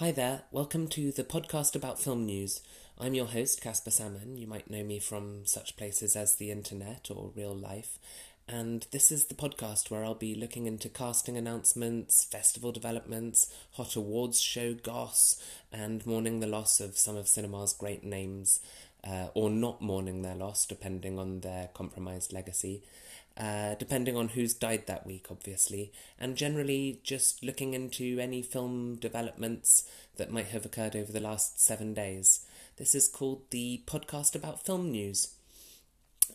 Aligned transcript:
Hi 0.00 0.12
there, 0.12 0.44
welcome 0.50 0.88
to 0.88 1.12
the 1.12 1.24
podcast 1.24 1.76
about 1.76 1.98
film 2.00 2.24
news. 2.24 2.62
I'm 2.98 3.12
your 3.12 3.26
host, 3.26 3.60
Caspar 3.60 3.90
Salmon. 3.90 4.38
You 4.38 4.46
might 4.46 4.70
know 4.70 4.82
me 4.82 4.98
from 4.98 5.44
such 5.44 5.76
places 5.76 6.16
as 6.16 6.36
the 6.36 6.50
internet 6.50 7.10
or 7.14 7.32
real 7.36 7.54
life. 7.54 7.98
And 8.48 8.86
this 8.92 9.12
is 9.12 9.26
the 9.26 9.34
podcast 9.34 9.90
where 9.90 10.02
I'll 10.02 10.14
be 10.14 10.34
looking 10.34 10.66
into 10.66 10.88
casting 10.88 11.36
announcements, 11.36 12.24
festival 12.24 12.72
developments, 12.72 13.54
hot 13.72 13.94
awards 13.94 14.40
show 14.40 14.72
goss, 14.72 15.38
and 15.70 16.06
mourning 16.06 16.40
the 16.40 16.46
loss 16.46 16.80
of 16.80 16.96
some 16.96 17.18
of 17.18 17.28
cinema's 17.28 17.74
great 17.74 18.02
names, 18.02 18.60
uh, 19.04 19.26
or 19.34 19.50
not 19.50 19.82
mourning 19.82 20.22
their 20.22 20.34
loss, 20.34 20.64
depending 20.64 21.18
on 21.18 21.40
their 21.40 21.68
compromised 21.74 22.32
legacy 22.32 22.82
uh, 23.36 23.74
depending 23.74 24.16
on 24.16 24.28
who's 24.28 24.54
died 24.54 24.86
that 24.86 25.06
week, 25.06 25.26
obviously, 25.30 25.92
and 26.18 26.36
generally 26.36 27.00
just 27.02 27.42
looking 27.42 27.74
into 27.74 28.18
any 28.18 28.42
film 28.42 28.96
developments 28.96 29.88
that 30.16 30.32
might 30.32 30.48
have 30.48 30.66
occurred 30.66 30.96
over 30.96 31.12
the 31.12 31.20
last 31.20 31.64
seven 31.64 31.94
days. 31.94 32.44
This 32.76 32.94
is 32.94 33.08
called 33.08 33.42
the 33.50 33.82
podcast 33.86 34.34
about 34.34 34.64
film 34.64 34.90
news. 34.90 35.34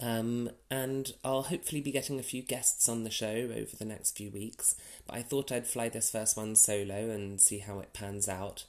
Um, 0.02 0.50
and 0.70 1.14
I'll 1.24 1.44
hopefully 1.44 1.82
be 1.82 1.92
getting 1.92 2.20
a 2.20 2.24
few 2.24 2.42
guests 2.42 2.90
on 2.90 3.04
the 3.04 3.10
show 3.10 3.50
over 3.56 3.76
the 3.78 3.86
next 3.86 4.18
few 4.18 4.30
weeks. 4.30 4.76
But 5.08 5.18
I 5.18 5.22
thought 5.22 5.52
I'd 5.52 5.68
fly 5.68 5.90
this 5.90 6.12
first 6.12 6.36
one 6.36 6.56
solo 6.56 7.10
and 7.10 7.40
see 7.40 7.60
how 7.60 7.80
it 7.80 7.94
pans 7.94 8.28
out. 8.28 8.66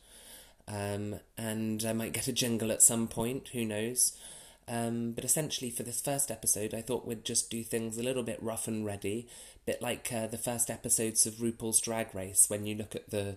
Um, 0.69 1.21
and 1.37 1.85
I 1.85 1.93
might 1.93 2.13
get 2.13 2.29
a 2.29 2.33
jingle 2.33 2.73
at 2.73 2.83
some 2.83 3.09
point, 3.09 3.49
who 3.49 3.65
knows? 3.65 4.17
Um, 4.69 5.13
but 5.13 5.25
essentially, 5.25 5.71
for 5.71 5.85
this 5.85 6.01
first 6.01 6.31
episode, 6.31 6.75
I 6.75 6.81
thought 6.81 7.07
we'd 7.07 7.25
just 7.25 7.51
do 7.51 7.63
things 7.63 7.99
a 7.99 8.03
little 8.03 8.25
bit 8.25 8.43
rough 8.43 8.67
and 8.67 8.85
ready, 8.85 9.29
a 9.57 9.61
bit 9.65 9.81
like 9.81 10.13
uh, 10.13 10.27
the 10.27 10.39
first 10.39 10.71
episodes 10.71 11.25
of 11.25 11.35
RuPaul's 11.35 11.81
Drag 11.81 12.13
Race 12.15 12.51
when 12.51 12.67
you 12.67 12.75
look 12.75 12.97
at 12.97 13.11
the 13.11 13.37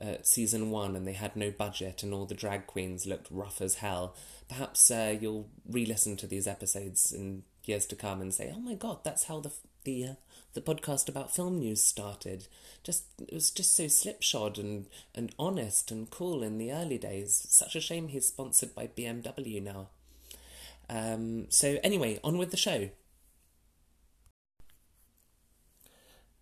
uh, 0.00 0.14
season 0.22 0.70
one 0.70 0.96
and 0.96 1.06
they 1.06 1.12
had 1.12 1.36
no 1.36 1.50
budget 1.50 2.02
and 2.02 2.14
all 2.14 2.24
the 2.24 2.34
drag 2.34 2.66
queens 2.66 3.06
looked 3.06 3.30
rough 3.30 3.60
as 3.60 3.76
hell. 3.76 4.14
Perhaps 4.48 4.90
uh, 4.90 5.14
you'll 5.20 5.48
re-listen 5.68 6.16
to 6.16 6.26
these 6.26 6.46
episodes 6.46 7.12
in 7.12 7.42
years 7.64 7.86
to 7.86 7.96
come 7.96 8.20
and 8.20 8.32
say, 8.32 8.52
"Oh 8.54 8.60
my 8.60 8.74
god, 8.74 9.04
that's 9.04 9.24
how 9.24 9.40
the 9.40 9.52
the 9.84 10.04
uh, 10.04 10.14
the 10.54 10.60
podcast 10.60 11.08
about 11.08 11.34
film 11.34 11.58
news 11.58 11.82
started." 11.82 12.46
Just 12.82 13.04
it 13.20 13.34
was 13.34 13.50
just 13.50 13.76
so 13.76 13.88
slipshod 13.88 14.58
and 14.58 14.86
and 15.14 15.34
honest 15.38 15.90
and 15.90 16.10
cool 16.10 16.42
in 16.42 16.56
the 16.56 16.72
early 16.72 16.98
days. 16.98 17.46
Such 17.50 17.76
a 17.76 17.80
shame 17.80 18.08
he's 18.08 18.28
sponsored 18.28 18.74
by 18.74 18.86
BMW 18.86 19.62
now. 19.62 19.88
Um, 20.90 21.46
so, 21.50 21.78
anyway, 21.84 22.18
on 22.24 22.36
with 22.36 22.50
the 22.50 22.56
show. 22.56 22.90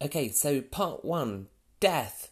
Okay, 0.01 0.31
so 0.31 0.63
part 0.63 1.05
one 1.05 1.49
death. 1.81 2.31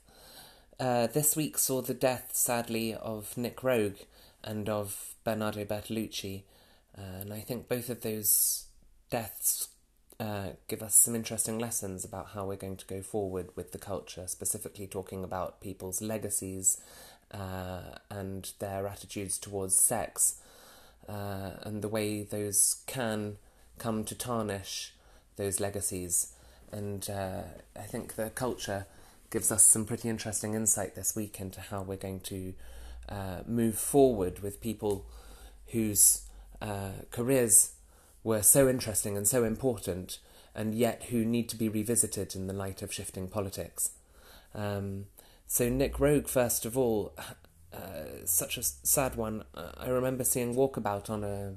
Uh, 0.81 1.09
this 1.09 1.37
week 1.37 1.59
saw 1.59 1.83
the 1.83 1.95
death, 1.95 2.31
sadly, 2.33 2.95
of 2.95 3.37
Nick 3.37 3.59
Roeg 3.59 4.07
and 4.43 4.69
of 4.69 5.15
Bernardo 5.25 5.65
Bertolucci. 5.65 6.45
Uh, 6.97 7.21
and 7.21 7.35
I 7.35 7.41
think 7.41 7.69
both 7.69 7.91
of 7.91 8.01
those 8.01 8.65
deaths 9.11 9.69
uh, 10.19 10.51
give 10.69 10.83
us 10.83 10.95
some 10.95 11.15
interesting 11.15 11.59
lessons 11.59 12.03
about 12.03 12.29
how 12.29 12.47
we're 12.47 12.57
going 12.57 12.79
to 12.79 12.87
go 12.87 13.03
forward 13.03 13.51
with 13.57 13.73
the 13.73 13.79
culture, 13.79 14.27
specifically 14.27 14.87
talking 14.87 15.23
about 15.23 15.61
people's 15.61 16.01
legacies 16.01 16.81
uh, 17.33 17.99
and 18.11 18.53
their 18.59 18.87
attitudes 18.87 19.37
towards 19.37 19.77
sex 19.77 20.41
uh, 21.09 21.51
and 21.63 21.83
the 21.83 21.89
way 21.89 22.23
those 22.23 22.83
can 22.87 23.37
come 23.79 24.05
to 24.05 24.15
tarnish 24.15 24.95
those 25.37 25.61
legacies. 25.61 26.33
And 26.73 27.09
uh, 27.09 27.43
I 27.77 27.83
think 27.83 28.15
the 28.15 28.31
culture 28.31 28.87
gives 29.31 29.53
us 29.53 29.65
some 29.65 29.85
pretty 29.85 30.09
interesting 30.09 30.55
insight 30.55 30.95
this 30.95 31.15
week 31.15 31.41
into 31.41 31.61
how 31.61 31.83
we're 31.83 31.97
going 31.97 32.21
to 32.21 32.55
uh, 33.09 33.39
move 33.47 33.79
forward 33.79 34.41
with 34.41 34.61
people 34.61 35.07
whose 35.69 36.23
uh, 36.61 36.91
careers 37.11 37.73
were 38.23 38.43
so 38.43 38.69
interesting 38.69 39.17
and 39.17 39.27
so 39.29 39.45
important, 39.45 40.19
and 40.55 40.75
yet 40.75 41.05
who 41.11 41.25
need 41.25 41.49
to 41.49 41.57
be 41.57 41.69
revisited 41.69 42.35
in 42.35 42.47
the 42.47 42.53
light 42.53 42.83
of 42.83 42.93
shifting 42.93 43.29
politics. 43.29 43.91
Um, 44.55 45.07
so, 45.47 45.69
Nick 45.69 45.95
Roeg, 45.95 46.29
first 46.29 46.65
of 46.67 46.77
all, 46.77 47.13
uh, 47.73 48.25
such 48.25 48.59
a 48.59 48.63
sad 48.63 49.17
one. 49.17 49.45
Uh, 49.55 49.73
I 49.77 49.89
remember 49.89 50.25
seeing 50.25 50.55
Walkabout 50.55 51.11
on 51.11 51.25
a 51.25 51.55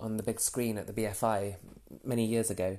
on 0.00 0.16
the 0.16 0.22
big 0.22 0.40
screen 0.40 0.76
at 0.76 0.86
the 0.86 0.92
BFI 0.92 1.56
many 2.04 2.24
years 2.24 2.50
ago, 2.50 2.78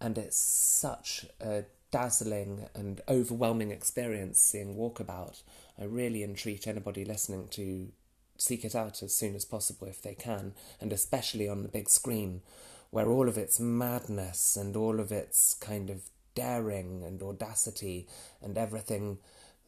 and 0.00 0.16
it's 0.16 0.36
such 0.36 1.26
a 1.40 1.64
dazzling 1.90 2.66
and 2.74 3.00
overwhelming 3.08 3.70
experience 3.70 4.40
seeing 4.40 4.74
Walkabout. 4.74 5.42
I 5.78 5.84
really 5.84 6.22
entreat 6.22 6.66
anybody 6.66 7.04
listening 7.04 7.48
to 7.52 7.88
seek 8.36 8.64
it 8.64 8.74
out 8.74 9.02
as 9.02 9.14
soon 9.14 9.34
as 9.34 9.44
possible 9.44 9.86
if 9.86 10.02
they 10.02 10.14
can, 10.14 10.54
and 10.80 10.92
especially 10.92 11.48
on 11.48 11.62
the 11.62 11.68
big 11.68 11.88
screen, 11.88 12.42
where 12.90 13.08
all 13.08 13.28
of 13.28 13.38
its 13.38 13.60
madness 13.60 14.56
and 14.56 14.76
all 14.76 14.98
of 15.00 15.12
its 15.12 15.54
kind 15.54 15.90
of 15.90 16.02
daring 16.34 17.04
and 17.04 17.22
audacity 17.22 18.08
and 18.42 18.58
everything 18.58 19.18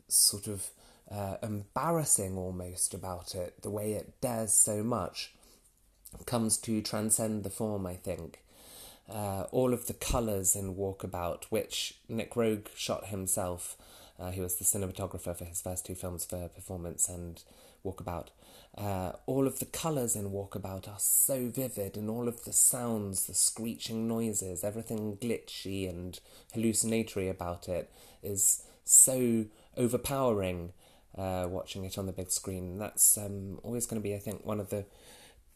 sort 0.09 0.47
of 0.47 0.71
uh, 1.11 1.37
embarrassing 1.43 2.37
almost 2.37 2.95
about 2.95 3.35
it, 3.35 3.63
the 3.63 3.71
way 3.71 3.93
it 3.93 4.21
dares 4.21 4.53
so 4.53 4.83
much, 4.83 5.35
comes 6.25 6.57
to 6.59 6.83
transcend 6.83 7.45
the 7.45 7.51
form, 7.51 7.87
I 7.87 7.95
think. 7.95 8.43
Uh, 9.09 9.43
all 9.53 9.73
of 9.73 9.87
the 9.87 9.95
colours 9.95 10.57
in 10.57 10.75
Walkabout, 10.75 11.45
which 11.45 11.99
Nick 12.09 12.35
Roeg 12.35 12.67
shot 12.75 13.07
himself. 13.07 13.77
Uh, 14.19 14.31
he 14.31 14.41
was 14.41 14.57
the 14.57 14.65
cinematographer 14.65 15.37
for 15.37 15.45
his 15.45 15.61
first 15.61 15.87
two 15.87 15.95
films 15.95 16.25
for 16.25 16.49
Performance 16.49 17.09
and 17.09 17.43
Walkabout. 17.85 18.29
Uh, 18.77 19.13
all 19.27 19.47
of 19.47 19.59
the 19.59 19.65
colours 19.65 20.17
in 20.17 20.31
Walkabout 20.31 20.89
are 20.89 20.99
so 20.99 21.49
vivid, 21.49 21.97
and 21.97 22.11
all 22.11 22.27
of 22.27 22.45
the 22.45 22.53
sounds, 22.53 23.27
the 23.27 23.35
screeching 23.35 24.09
noises, 24.09 24.65
everything 24.65 25.17
glitchy 25.17 25.89
and 25.89 26.19
hallucinatory 26.53 27.29
about 27.29 27.69
it 27.69 27.91
is 28.23 28.65
so 28.85 29.47
overpowering 29.77 30.73
uh, 31.17 31.47
watching 31.49 31.85
it 31.85 31.99
on 31.99 32.07
the 32.07 32.13
big 32.13 32.31
screen. 32.31 32.79
That's 32.79 33.17
um, 33.19 33.59
always 33.63 33.87
going 33.87 34.01
to 34.01 34.07
be, 34.07 34.15
I 34.15 34.19
think, 34.19 34.45
one 34.45 34.61
of 34.61 34.71
the 34.71 34.85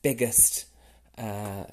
biggest 0.03 0.67
uh, 1.19 1.21
uh, 1.23 1.65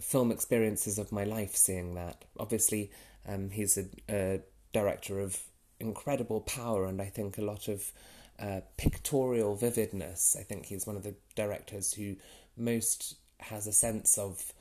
film 0.00 0.30
experiences 0.30 0.98
of 0.98 1.12
my 1.12 1.24
life. 1.24 1.56
Seeing 1.56 1.94
that, 1.94 2.24
obviously, 2.38 2.90
um, 3.26 3.50
he's 3.50 3.76
a, 3.78 3.86
a, 4.08 4.40
director 4.72 5.20
of 5.20 5.38
incredible 5.80 6.40
power, 6.40 6.86
and 6.86 7.02
I 7.02 7.06
think 7.06 7.36
a 7.36 7.42
lot 7.42 7.68
of 7.68 7.92
uh, 8.38 8.60
pictorial 8.76 9.54
vividness. 9.54 10.36
I 10.38 10.42
think 10.42 10.66
he's 10.66 10.86
one 10.86 10.96
of 10.96 11.02
the 11.02 11.14
directors 11.34 11.92
who 11.92 12.16
most 12.56 13.16
has 13.40 13.66
a 13.66 13.72
sense 13.72 14.16
of 14.16 14.52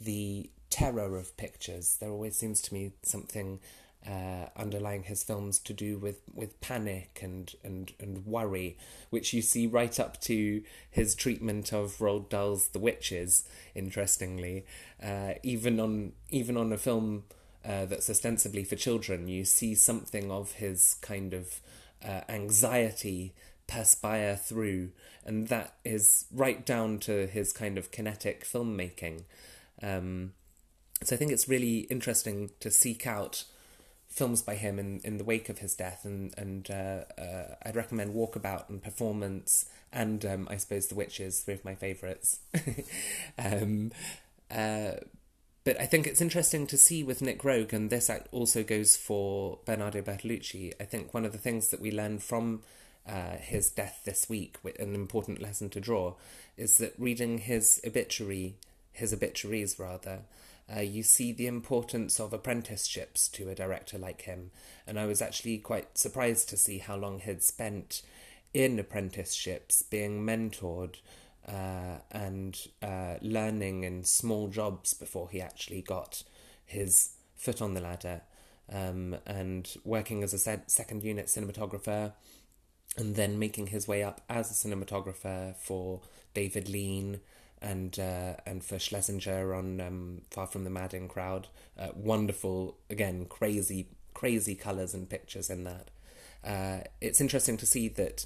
the 0.00 0.48
terror 0.70 1.16
of 1.16 1.36
pictures. 1.36 1.96
There 2.00 2.10
always 2.10 2.36
seems 2.36 2.60
to 2.62 2.74
me 2.74 2.92
something 3.02 3.60
uh, 4.06 4.46
underlying 4.56 5.02
his 5.02 5.22
films 5.22 5.58
to 5.58 5.72
do 5.72 5.98
with, 5.98 6.20
with 6.34 6.60
panic 6.60 7.20
and, 7.22 7.54
and, 7.64 7.92
and 7.98 8.24
worry, 8.24 8.76
which 9.10 9.32
you 9.32 9.42
see 9.42 9.66
right 9.66 9.98
up 9.98 10.20
to 10.22 10.62
his 10.90 11.14
treatment 11.14 11.72
of 11.72 11.98
Roald 11.98 12.28
Dahl's 12.28 12.68
The 12.68 12.78
Witches. 12.78 13.44
Interestingly, 13.74 14.64
uh, 15.02 15.34
even 15.42 15.80
on 15.80 16.12
even 16.30 16.56
on 16.56 16.72
a 16.72 16.78
film 16.78 17.24
uh, 17.64 17.84
that's 17.86 18.08
ostensibly 18.08 18.64
for 18.64 18.76
children, 18.76 19.28
you 19.28 19.44
see 19.44 19.74
something 19.74 20.30
of 20.30 20.52
his 20.52 20.94
kind 20.94 21.34
of 21.34 21.60
uh, 22.04 22.20
anxiety 22.28 23.34
perspire 23.66 24.36
through, 24.36 24.90
and 25.24 25.48
that 25.48 25.74
is 25.84 26.26
right 26.32 26.64
down 26.64 26.98
to 27.00 27.26
his 27.26 27.52
kind 27.52 27.76
of 27.76 27.90
kinetic 27.90 28.44
filmmaking. 28.44 29.24
Um, 29.82 30.32
so 31.02 31.14
I 31.14 31.18
think 31.18 31.30
it's 31.30 31.48
really 31.48 31.80
interesting 31.90 32.50
to 32.60 32.70
seek 32.70 33.06
out 33.06 33.44
films 34.18 34.42
by 34.42 34.56
him 34.56 34.78
in, 34.78 35.00
in 35.04 35.16
the 35.16 35.24
wake 35.24 35.48
of 35.48 35.58
his 35.58 35.74
death, 35.74 36.04
and 36.04 36.34
and 36.36 36.70
uh, 36.70 37.04
uh, 37.20 37.54
I'd 37.62 37.76
recommend 37.76 38.14
Walkabout 38.14 38.68
and 38.68 38.82
Performance, 38.82 39.66
and 39.92 40.24
um, 40.26 40.48
I 40.50 40.56
suppose 40.56 40.88
The 40.88 40.94
Witches, 40.94 41.40
three 41.40 41.54
of 41.54 41.64
my 41.64 41.74
favourites. 41.74 42.40
um, 43.38 43.92
uh, 44.50 44.92
but 45.64 45.80
I 45.80 45.86
think 45.86 46.06
it's 46.06 46.20
interesting 46.20 46.66
to 46.68 46.78
see 46.78 47.02
with 47.04 47.22
Nick 47.22 47.42
Roeg, 47.42 47.72
and 47.72 47.90
this 47.90 48.10
also 48.32 48.62
goes 48.62 48.96
for 48.96 49.58
Bernardo 49.64 50.00
Bertolucci. 50.00 50.72
I 50.80 50.84
think 50.84 51.12
one 51.12 51.24
of 51.24 51.32
the 51.32 51.38
things 51.38 51.68
that 51.68 51.80
we 51.80 51.92
learned 51.92 52.22
from 52.22 52.62
uh, 53.06 53.36
his 53.36 53.70
death 53.70 54.00
this 54.04 54.28
week, 54.28 54.56
an 54.78 54.94
important 54.94 55.42
lesson 55.42 55.68
to 55.70 55.80
draw, 55.80 56.14
is 56.56 56.78
that 56.78 56.94
reading 56.98 57.38
his 57.38 57.80
obituary, 57.86 58.54
his 58.92 59.12
obituaries 59.12 59.78
rather, 59.78 60.20
uh, 60.74 60.80
you 60.80 61.02
see 61.02 61.32
the 61.32 61.46
importance 61.46 62.20
of 62.20 62.32
apprenticeships 62.32 63.28
to 63.28 63.48
a 63.48 63.54
director 63.54 63.98
like 63.98 64.22
him. 64.22 64.50
And 64.86 64.98
I 64.98 65.06
was 65.06 65.22
actually 65.22 65.58
quite 65.58 65.96
surprised 65.96 66.48
to 66.50 66.56
see 66.56 66.78
how 66.78 66.96
long 66.96 67.20
he'd 67.20 67.42
spent 67.42 68.02
in 68.52 68.78
apprenticeships, 68.78 69.82
being 69.82 70.24
mentored 70.24 70.96
uh, 71.46 72.00
and 72.10 72.58
uh, 72.82 73.14
learning 73.22 73.84
in 73.84 74.04
small 74.04 74.48
jobs 74.48 74.94
before 74.94 75.30
he 75.30 75.40
actually 75.40 75.82
got 75.82 76.22
his 76.64 77.10
foot 77.36 77.62
on 77.62 77.74
the 77.74 77.80
ladder. 77.80 78.22
Um, 78.70 79.16
and 79.24 79.74
working 79.82 80.22
as 80.22 80.34
a 80.34 80.60
second 80.66 81.02
unit 81.02 81.26
cinematographer 81.26 82.12
and 82.98 83.14
then 83.14 83.38
making 83.38 83.68
his 83.68 83.88
way 83.88 84.02
up 84.02 84.20
as 84.28 84.50
a 84.50 84.68
cinematographer 84.68 85.56
for 85.56 86.02
David 86.34 86.68
Lean 86.68 87.20
and 87.60 87.98
uh, 87.98 88.34
and 88.46 88.64
for 88.64 88.78
Schlesinger 88.78 89.54
on 89.54 89.80
um, 89.80 90.22
Far 90.30 90.46
From 90.46 90.64
the 90.64 90.70
Madding 90.70 91.08
Crowd. 91.08 91.48
Uh, 91.78 91.88
wonderful, 91.94 92.76
again, 92.90 93.26
crazy, 93.26 93.88
crazy 94.14 94.54
colours 94.54 94.94
and 94.94 95.08
pictures 95.08 95.50
in 95.50 95.64
that. 95.64 95.90
Uh, 96.44 96.84
it's 97.00 97.20
interesting 97.20 97.56
to 97.56 97.66
see 97.66 97.88
that 97.88 98.24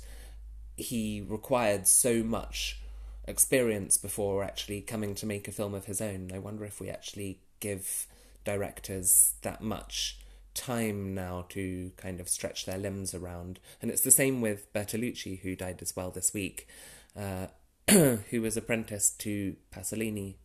he 0.77 1.25
required 1.27 1.87
so 1.87 2.23
much 2.23 2.81
experience 3.27 3.97
before 3.97 4.43
actually 4.43 4.81
coming 4.81 5.15
to 5.15 5.27
make 5.27 5.49
a 5.49 5.53
film 5.53 5.75
of 5.75 5.87
his 5.87 6.01
own. 6.01 6.31
I 6.35 6.39
wonder 6.39 6.65
if 6.65 6.81
we 6.81 6.91
actually 6.91 7.41
give 7.61 8.07
directors 8.45 9.35
that 9.43 9.63
much 9.63 10.19
time 10.55 11.15
now 11.15 11.47
to 11.51 11.93
kind 11.97 12.21
of 12.21 12.29
stretch 12.29 12.67
their 12.67 12.79
limbs 12.79 13.15
around. 13.15 13.59
And 13.81 13.91
it's 13.91 14.03
the 14.03 14.11
same 14.11 14.41
with 14.41 14.73
Bertolucci, 14.73 15.41
who 15.41 15.57
died 15.57 15.79
as 15.81 15.97
well 15.97 16.11
this 16.11 16.35
week, 16.35 16.69
uh, 17.17 17.47
who 18.31 18.41
was 18.41 18.57
apprenticed 18.57 19.21
to 19.21 19.57
Pasolini 19.75 20.37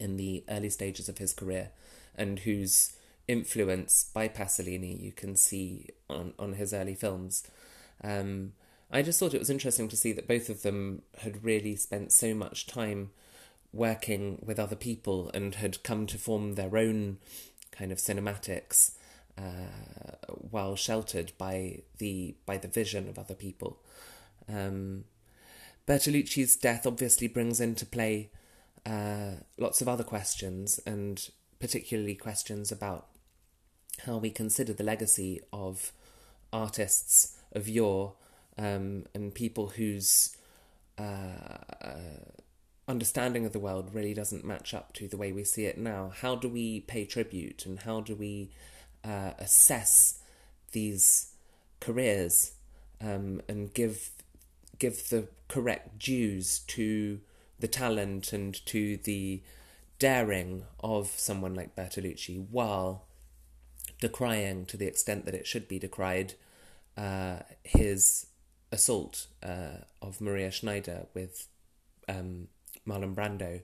in 0.00 0.16
the 0.16 0.44
early 0.48 0.70
stages 0.70 1.08
of 1.08 1.18
his 1.18 1.32
career, 1.32 1.70
and 2.14 2.40
whose 2.40 2.96
influence 3.28 4.10
by 4.12 4.26
Pasolini 4.28 5.00
you 5.00 5.12
can 5.12 5.36
see 5.36 5.88
on, 6.08 6.32
on 6.38 6.54
his 6.54 6.72
early 6.72 6.94
films. 6.94 7.46
Um, 8.02 8.52
I 8.90 9.02
just 9.02 9.20
thought 9.20 9.34
it 9.34 9.40
was 9.40 9.50
interesting 9.50 9.88
to 9.88 9.96
see 9.96 10.12
that 10.12 10.26
both 10.26 10.48
of 10.48 10.62
them 10.62 11.02
had 11.18 11.44
really 11.44 11.76
spent 11.76 12.10
so 12.12 12.34
much 12.34 12.66
time 12.66 13.10
working 13.72 14.42
with 14.44 14.58
other 14.58 14.76
people 14.76 15.30
and 15.34 15.56
had 15.56 15.82
come 15.82 16.06
to 16.06 16.18
form 16.18 16.54
their 16.54 16.76
own 16.76 17.18
kind 17.70 17.92
of 17.92 17.98
cinematics 17.98 18.92
uh, 19.36 20.24
while 20.26 20.74
sheltered 20.74 21.32
by 21.38 21.82
the 21.98 22.34
by 22.46 22.56
the 22.56 22.66
vision 22.66 23.08
of 23.08 23.18
other 23.18 23.34
people. 23.34 23.78
Um, 24.48 25.04
Bertolucci's 25.88 26.54
death 26.54 26.86
obviously 26.86 27.28
brings 27.28 27.60
into 27.60 27.86
play 27.86 28.30
uh, 28.84 29.36
lots 29.56 29.80
of 29.80 29.88
other 29.88 30.04
questions, 30.04 30.78
and 30.86 31.30
particularly 31.60 32.14
questions 32.14 32.70
about 32.70 33.06
how 34.04 34.18
we 34.18 34.30
consider 34.30 34.74
the 34.74 34.84
legacy 34.84 35.40
of 35.50 35.92
artists 36.52 37.38
of 37.52 37.68
yore 37.68 38.12
um, 38.58 39.06
and 39.14 39.34
people 39.34 39.68
whose 39.68 40.36
uh, 40.98 41.56
uh, 41.82 41.96
understanding 42.86 43.46
of 43.46 43.52
the 43.52 43.58
world 43.58 43.94
really 43.94 44.12
doesn't 44.12 44.44
match 44.44 44.74
up 44.74 44.92
to 44.92 45.08
the 45.08 45.16
way 45.16 45.32
we 45.32 45.42
see 45.42 45.64
it 45.64 45.78
now. 45.78 46.12
How 46.14 46.36
do 46.36 46.50
we 46.50 46.80
pay 46.80 47.06
tribute 47.06 47.64
and 47.64 47.80
how 47.80 48.02
do 48.02 48.14
we 48.14 48.50
uh, 49.04 49.32
assess 49.38 50.20
these 50.72 51.32
careers 51.80 52.52
um, 53.00 53.40
and 53.48 53.72
give 53.72 54.10
give 54.78 55.08
the 55.08 55.28
correct 55.48 55.98
dues 55.98 56.60
to 56.60 57.20
the 57.58 57.68
talent 57.68 58.32
and 58.32 58.64
to 58.66 58.96
the 58.98 59.42
daring 59.98 60.64
of 60.80 61.08
someone 61.08 61.54
like 61.54 61.74
Bertolucci 61.74 62.46
while 62.50 63.04
decrying 64.00 64.64
to 64.66 64.76
the 64.76 64.86
extent 64.86 65.24
that 65.24 65.34
it 65.34 65.46
should 65.46 65.66
be 65.66 65.78
decried 65.78 66.34
uh, 66.96 67.38
his 67.64 68.26
assault 68.70 69.26
uh, 69.42 69.78
of 70.00 70.20
Maria 70.20 70.50
Schneider 70.50 71.06
with 71.14 71.48
um, 72.08 72.48
Marlon 72.86 73.14
Brando 73.14 73.62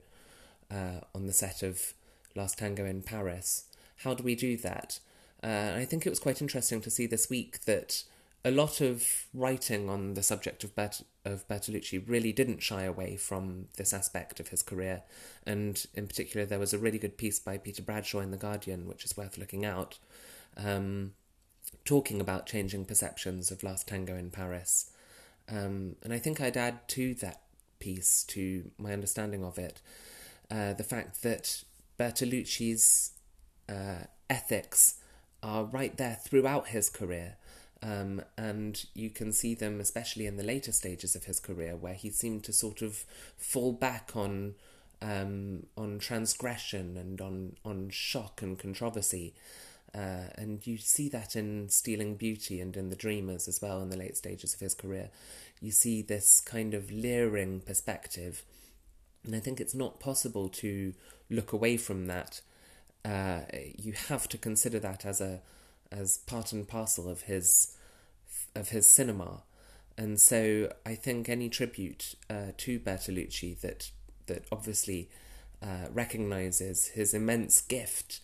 uh, 0.71 1.01
on 1.13 1.25
the 1.25 1.33
set 1.33 1.63
of 1.63 1.93
Last 2.35 2.57
Tango 2.57 2.85
in 2.85 3.01
Paris. 3.01 3.65
How 4.03 4.13
do 4.13 4.23
we 4.23 4.35
do 4.35 4.57
that? 4.57 4.99
Uh, 5.43 5.73
I 5.75 5.85
think 5.85 6.05
it 6.05 6.09
was 6.09 6.19
quite 6.19 6.41
interesting 6.41 6.81
to 6.81 6.89
see 6.89 7.05
this 7.05 7.29
week 7.29 7.63
that 7.65 8.03
a 8.45 8.51
lot 8.51 8.79
of 8.79 9.25
writing 9.33 9.89
on 9.89 10.13
the 10.13 10.21
subject 10.21 10.63
of 10.63 10.75
Bert- 10.75 11.03
of 11.25 11.47
Bertolucci 11.47 12.07
really 12.07 12.31
didn't 12.31 12.61
shy 12.61 12.83
away 12.83 13.17
from 13.17 13.69
this 13.77 13.91
aspect 13.91 14.39
of 14.39 14.49
his 14.49 14.61
career, 14.61 15.01
and 15.47 15.83
in 15.95 16.05
particular, 16.05 16.45
there 16.45 16.59
was 16.59 16.71
a 16.71 16.77
really 16.77 16.99
good 16.99 17.17
piece 17.17 17.39
by 17.39 17.57
Peter 17.57 17.81
Bradshaw 17.81 18.19
in 18.19 18.29
the 18.29 18.37
Guardian, 18.37 18.87
which 18.87 19.03
is 19.03 19.17
worth 19.17 19.39
looking 19.39 19.65
out, 19.65 19.97
um, 20.55 21.13
talking 21.85 22.21
about 22.21 22.45
changing 22.45 22.85
perceptions 22.85 23.49
of 23.49 23.63
Last 23.63 23.87
Tango 23.87 24.15
in 24.15 24.29
Paris, 24.29 24.91
um, 25.49 25.95
and 26.03 26.13
I 26.13 26.19
think 26.19 26.39
I'd 26.39 26.55
add 26.55 26.87
to 26.89 27.15
that 27.15 27.41
piece, 27.79 28.23
to 28.25 28.69
my 28.77 28.93
understanding 28.93 29.43
of 29.43 29.57
it, 29.57 29.81
uh, 30.51 30.73
the 30.73 30.83
fact 30.83 31.23
that 31.23 31.63
Bertolucci's 31.99 33.11
uh, 33.67 34.05
ethics 34.29 34.99
are 35.41 35.63
right 35.63 35.97
there 35.97 36.19
throughout 36.23 36.67
his 36.67 36.91
career. 36.91 37.37
Um, 37.85 38.23
and 38.35 38.83
you 38.95 39.11
can 39.11 39.31
see 39.31 39.53
them 39.53 39.79
especially 39.79 40.25
in 40.25 40.37
the 40.37 40.43
later 40.43 40.71
stages 40.71 41.15
of 41.15 41.25
his 41.25 41.39
career 41.39 41.75
where 41.75 41.93
he 41.93 42.09
seemed 42.09 42.43
to 42.45 42.53
sort 42.53 42.81
of 42.81 43.05
fall 43.37 43.73
back 43.73 44.11
on 44.15 44.55
um, 45.03 45.67
on 45.77 45.99
transgression 45.99 46.97
and 46.97 47.21
on 47.21 47.57
on 47.63 47.89
shock 47.91 48.41
and 48.41 48.57
controversy 48.57 49.35
uh, 49.95 50.27
and 50.35 50.67
you 50.67 50.77
see 50.77 51.07
that 51.09 51.37
in 51.37 51.69
Stealing 51.69 52.15
Beauty 52.15 52.59
and 52.59 52.75
in 52.75 52.89
The 52.89 52.97
Dreamers 52.97 53.47
as 53.47 53.61
well 53.61 53.81
in 53.81 53.89
the 53.89 53.97
late 53.97 54.17
stages 54.17 54.53
of 54.53 54.59
his 54.59 54.75
career. 54.75 55.09
You 55.61 55.71
see 55.71 56.01
this 56.01 56.41
kind 56.41 56.73
of 56.73 56.91
leering 56.91 57.61
perspective, 57.61 58.43
and 59.23 59.33
I 59.33 59.39
think 59.39 59.61
it's 59.61 59.73
not 59.73 60.01
possible 60.01 60.49
to 60.49 60.93
look 61.29 61.53
away 61.53 61.77
from 61.77 62.07
that. 62.07 62.41
Uh, 63.05 63.41
you 63.53 63.93
have 64.09 64.27
to 64.29 64.37
consider 64.37 64.79
that 64.79 65.05
as 65.05 65.21
a 65.21 65.39
as 65.95 66.17
part 66.17 66.51
and 66.51 66.67
parcel 66.67 67.09
of 67.09 67.23
his 67.23 67.75
of 68.55 68.69
his 68.69 68.89
cinema, 68.89 69.43
and 69.97 70.19
so 70.19 70.71
I 70.85 70.95
think 70.95 71.29
any 71.29 71.49
tribute 71.49 72.15
uh, 72.29 72.51
to 72.57 72.79
Bertolucci 72.79 73.59
that 73.61 73.91
that 74.27 74.43
obviously 74.51 75.09
uh, 75.61 75.87
recognizes 75.91 76.87
his 76.87 77.13
immense 77.13 77.61
gift 77.61 78.19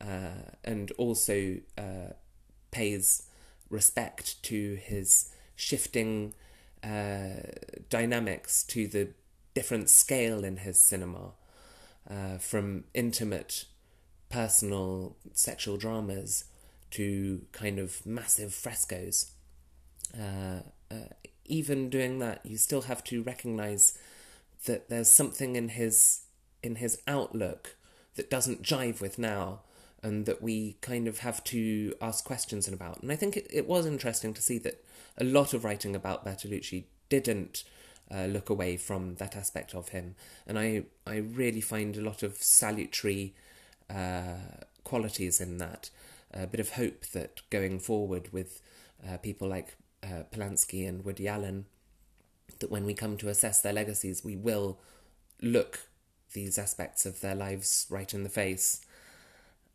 uh, 0.00 0.52
and 0.64 0.90
also 0.92 1.56
uh, 1.76 2.12
pays 2.70 3.24
respect 3.70 4.42
to 4.44 4.76
his 4.76 5.32
shifting 5.54 6.34
uh, 6.84 7.42
dynamics 7.88 8.62
to 8.64 8.86
the 8.86 9.08
different 9.54 9.88
scale 9.88 10.44
in 10.44 10.58
his 10.58 10.78
cinema, 10.78 11.32
uh, 12.08 12.38
from 12.38 12.84
intimate, 12.94 13.64
personal 14.28 15.16
sexual 15.32 15.76
dramas 15.76 16.44
to 16.96 17.42
kind 17.52 17.78
of 17.78 18.04
massive 18.06 18.52
frescoes. 18.54 19.32
Uh, 20.14 20.60
uh, 20.90 21.08
even 21.44 21.90
doing 21.90 22.18
that, 22.18 22.40
you 22.44 22.56
still 22.56 22.82
have 22.82 23.04
to 23.04 23.22
recognize 23.22 23.98
that 24.66 24.88
there's 24.88 25.10
something 25.10 25.56
in 25.56 25.68
his 25.70 26.22
in 26.62 26.76
his 26.76 26.98
outlook 27.06 27.76
that 28.16 28.30
doesn't 28.30 28.62
jive 28.62 29.00
with 29.00 29.18
now 29.18 29.60
and 30.02 30.26
that 30.26 30.42
we 30.42 30.76
kind 30.80 31.06
of 31.06 31.18
have 31.18 31.42
to 31.44 31.94
ask 32.00 32.24
questions 32.24 32.66
about. 32.66 33.02
And 33.02 33.12
I 33.12 33.16
think 33.16 33.36
it, 33.36 33.46
it 33.50 33.66
was 33.66 33.86
interesting 33.86 34.34
to 34.34 34.42
see 34.42 34.58
that 34.58 34.84
a 35.18 35.24
lot 35.24 35.54
of 35.54 35.64
writing 35.64 35.94
about 35.94 36.24
Bertolucci 36.24 36.84
didn't 37.08 37.64
uh, 38.10 38.24
look 38.26 38.50
away 38.50 38.76
from 38.76 39.16
that 39.16 39.36
aspect 39.36 39.74
of 39.74 39.90
him. 39.90 40.14
And 40.46 40.58
I, 40.58 40.84
I 41.06 41.16
really 41.16 41.60
find 41.60 41.96
a 41.96 42.00
lot 42.00 42.22
of 42.22 42.36
salutary 42.36 43.34
uh, 43.90 44.64
qualities 44.84 45.40
in 45.40 45.58
that. 45.58 45.90
A 46.38 46.46
bit 46.46 46.60
of 46.60 46.70
hope 46.70 47.06
that 47.06 47.40
going 47.50 47.78
forward 47.78 48.32
with 48.32 48.60
uh, 49.06 49.16
people 49.18 49.48
like 49.48 49.76
uh, 50.02 50.24
Polanski 50.30 50.88
and 50.88 51.04
Woody 51.04 51.26
Allen, 51.26 51.66
that 52.58 52.70
when 52.70 52.84
we 52.84 52.94
come 52.94 53.16
to 53.18 53.28
assess 53.28 53.60
their 53.60 53.72
legacies, 53.72 54.24
we 54.24 54.36
will 54.36 54.78
look 55.40 55.88
these 56.32 56.58
aspects 56.58 57.06
of 57.06 57.20
their 57.20 57.34
lives 57.34 57.86
right 57.90 58.12
in 58.12 58.22
the 58.22 58.28
face 58.28 58.80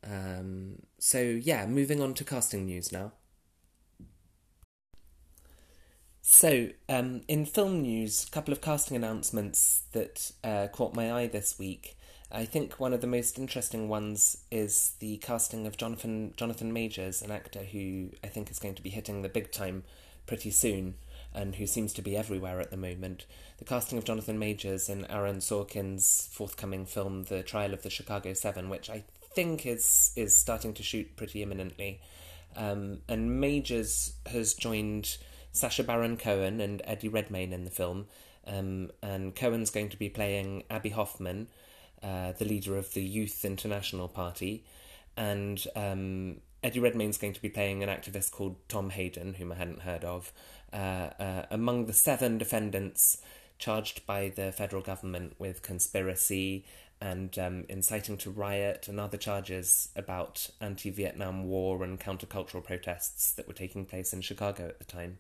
um, 0.03 0.82
so, 0.98 1.20
yeah, 1.20 1.65
moving 1.65 2.01
on 2.01 2.13
to 2.15 2.24
casting 2.24 2.65
news 2.65 2.91
now. 2.91 3.12
So, 6.22 6.70
um, 6.88 7.22
in 7.27 7.46
film 7.46 7.82
news, 7.82 8.25
a 8.27 8.32
couple 8.32 8.51
of 8.51 8.62
casting 8.62 8.96
announcements 8.96 9.84
that 9.91 10.32
uh, 10.44 10.68
caught 10.72 10.96
my 10.96 11.12
eye 11.12 11.27
this 11.27 11.58
week. 11.60 11.98
I 12.33 12.45
think 12.45 12.79
one 12.79 12.93
of 12.93 13.01
the 13.01 13.07
most 13.07 13.38
interesting 13.38 13.89
ones 13.89 14.38
is 14.50 14.93
the 15.00 15.17
casting 15.17 15.67
of 15.67 15.77
Jonathan 15.77 16.33
Jonathan 16.38 16.71
Majors, 16.71 17.21
an 17.21 17.31
actor 17.31 17.59
who 17.59 18.09
I 18.23 18.27
think 18.27 18.50
is 18.50 18.59
going 18.59 18.75
to 18.75 18.81
be 18.81 18.89
hitting 18.89 19.21
the 19.21 19.29
big 19.29 19.51
time 19.51 19.83
pretty 20.25 20.51
soon, 20.51 20.95
and 21.33 21.55
who 21.55 21.67
seems 21.67 21.93
to 21.93 22.01
be 22.01 22.15
everywhere 22.15 22.59
at 22.61 22.71
the 22.71 22.77
moment. 22.77 23.25
The 23.57 23.65
casting 23.65 23.97
of 23.97 24.05
Jonathan 24.05 24.39
Majors 24.39 24.88
in 24.88 25.05
Aaron 25.11 25.38
Sorkin's 25.38 26.29
forthcoming 26.31 26.85
film, 26.85 27.23
The 27.23 27.43
Trial 27.43 27.73
of 27.73 27.83
the 27.83 27.89
Chicago 27.89 28.33
Seven, 28.33 28.69
which 28.69 28.89
I 28.89 29.03
think 29.33 29.65
is 29.65 30.11
is 30.15 30.38
starting 30.38 30.73
to 30.75 30.83
shoot 30.83 31.15
pretty 31.17 31.43
imminently. 31.43 32.00
Um, 32.55 33.00
and 33.07 33.39
Majors 33.39 34.13
has 34.25 34.53
joined 34.53 35.17
Sacha 35.51 35.83
Baron 35.83 36.17
Cohen 36.17 36.61
and 36.61 36.81
Eddie 36.85 37.09
Redmayne 37.09 37.53
in 37.53 37.65
the 37.65 37.71
film. 37.71 38.07
Um, 38.47 38.91
and 39.03 39.35
Cohen's 39.35 39.69
going 39.69 39.89
to 39.89 39.97
be 39.97 40.09
playing 40.09 40.63
Abbie 40.69 40.89
Hoffman, 40.89 41.47
uh, 42.03 42.34
the 42.34 42.46
leader 42.46 42.77
of 42.77 42.93
the 42.93 43.03
Youth 43.03 43.46
International 43.46 44.08
Party, 44.08 44.63
and 45.17 45.65
um, 45.75 46.38
Eddie 46.63 46.79
Redmayne's 46.79 47.17
going 47.17 47.34
to 47.34 47.41
be 47.41 47.50
playing 47.50 47.84
an 47.84 47.89
activist 47.89 48.31
called 48.31 48.55
Tom 48.67 48.91
Hayden, 48.91 49.36
whom 49.36 49.51
I 49.51 49.55
hadn't 49.55 49.81
heard 49.81 50.03
of. 50.03 50.31
Uh, 50.72 51.10
uh, 51.20 51.46
among 51.51 51.86
the 51.86 51.93
seven 51.93 52.38
defendants 52.38 53.22
charged 53.58 54.05
by 54.05 54.29
the 54.29 54.51
federal 54.51 54.81
government 54.81 55.36
with 55.38 55.62
conspiracy 55.62 56.65
and 57.01 57.38
um, 57.39 57.65
inciting 57.67 58.15
to 58.15 58.29
riot 58.29 58.88
and 58.88 59.00
other 59.00 59.17
charges 59.17 59.89
about 59.96 60.50
anti 60.62 60.91
Vietnam 60.91 61.46
War 61.46 61.84
and 61.84 62.00
countercultural 62.00 62.63
protests 62.63 63.31
that 63.34 63.48
were 63.48 63.53
taking 63.53 63.86
place 63.86 64.13
in 64.13 64.22
Chicago 64.22 64.67
at 64.67 64.77
the 64.77 64.86
time. 64.86 65.17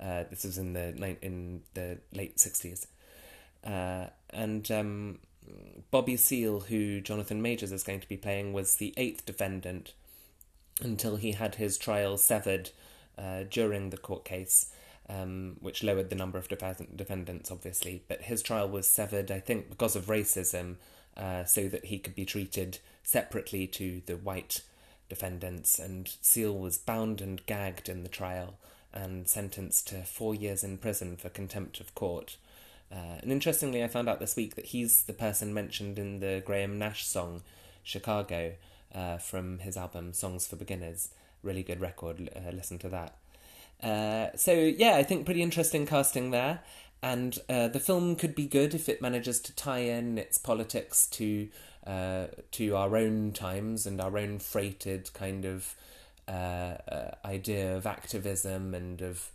Uh, 0.00 0.24
this 0.30 0.44
was 0.44 0.56
in 0.56 0.72
the 0.72 1.16
in 1.22 1.62
the 1.74 1.98
late 2.12 2.38
60s. 2.38 2.86
Uh, 3.62 4.06
and 4.30 4.70
um, 4.70 5.18
Bobby 5.90 6.16
Seale, 6.16 6.60
who 6.60 7.00
Jonathan 7.00 7.42
Majors 7.42 7.72
is 7.72 7.82
going 7.82 8.00
to 8.00 8.08
be 8.08 8.16
playing, 8.16 8.52
was 8.52 8.76
the 8.76 8.94
eighth 8.96 9.26
defendant 9.26 9.92
until 10.80 11.16
he 11.16 11.32
had 11.32 11.56
his 11.56 11.76
trial 11.76 12.16
severed 12.16 12.70
uh, 13.18 13.44
during 13.50 13.90
the 13.90 13.96
court 13.96 14.24
case, 14.24 14.72
um, 15.08 15.56
which 15.60 15.82
lowered 15.82 16.10
the 16.10 16.16
number 16.16 16.38
of 16.38 16.48
defendants, 16.48 17.50
obviously. 17.50 18.02
But 18.08 18.22
his 18.22 18.42
trial 18.42 18.68
was 18.68 18.86
severed, 18.86 19.30
I 19.30 19.40
think, 19.40 19.68
because 19.68 19.96
of 19.96 20.06
racism, 20.06 20.76
uh, 21.16 21.44
so 21.44 21.68
that 21.68 21.86
he 21.86 21.98
could 21.98 22.14
be 22.14 22.24
treated 22.24 22.78
separately 23.02 23.66
to 23.66 24.02
the 24.06 24.16
white 24.16 24.62
defendants. 25.08 25.78
And 25.78 26.08
Seale 26.20 26.56
was 26.56 26.78
bound 26.78 27.20
and 27.20 27.44
gagged 27.46 27.88
in 27.88 28.02
the 28.02 28.08
trial 28.08 28.54
and 28.92 29.28
sentenced 29.28 29.88
to 29.88 30.02
four 30.02 30.34
years 30.34 30.64
in 30.64 30.78
prison 30.78 31.16
for 31.16 31.28
contempt 31.28 31.80
of 31.80 31.94
court. 31.94 32.36
Uh, 32.92 33.18
and 33.22 33.30
interestingly, 33.30 33.84
I 33.84 33.88
found 33.88 34.08
out 34.08 34.18
this 34.18 34.36
week 34.36 34.56
that 34.56 34.66
he's 34.66 35.02
the 35.04 35.12
person 35.12 35.54
mentioned 35.54 35.98
in 35.98 36.18
the 36.20 36.42
Graham 36.44 36.78
Nash 36.78 37.06
song 37.06 37.42
Chicago 37.82 38.54
uh, 38.94 39.18
from 39.18 39.60
his 39.60 39.76
album 39.76 40.12
Songs 40.12 40.46
for 40.46 40.56
Beginners. 40.56 41.10
Really 41.42 41.62
good 41.62 41.80
record, 41.80 42.28
uh, 42.34 42.50
listen 42.50 42.78
to 42.80 42.88
that. 42.88 43.16
Uh, 43.82 44.36
so, 44.36 44.52
yeah, 44.52 44.96
I 44.96 45.04
think 45.04 45.24
pretty 45.24 45.42
interesting 45.42 45.86
casting 45.86 46.30
there. 46.32 46.60
And 47.02 47.38
uh, 47.48 47.68
the 47.68 47.80
film 47.80 48.14
could 48.16 48.34
be 48.34 48.46
good 48.46 48.74
if 48.74 48.88
it 48.88 49.00
manages 49.00 49.40
to 49.40 49.54
tie 49.54 49.78
in 49.78 50.18
its 50.18 50.36
politics 50.36 51.06
to 51.12 51.48
uh, 51.86 52.26
to 52.50 52.76
our 52.76 52.94
own 52.94 53.32
times 53.32 53.86
and 53.86 54.02
our 54.02 54.18
own 54.18 54.38
freighted 54.38 55.10
kind 55.14 55.46
of 55.46 55.74
idea 57.24 57.74
of 57.76 57.86
activism 57.86 58.74
and 58.74 59.00
of 59.00 59.30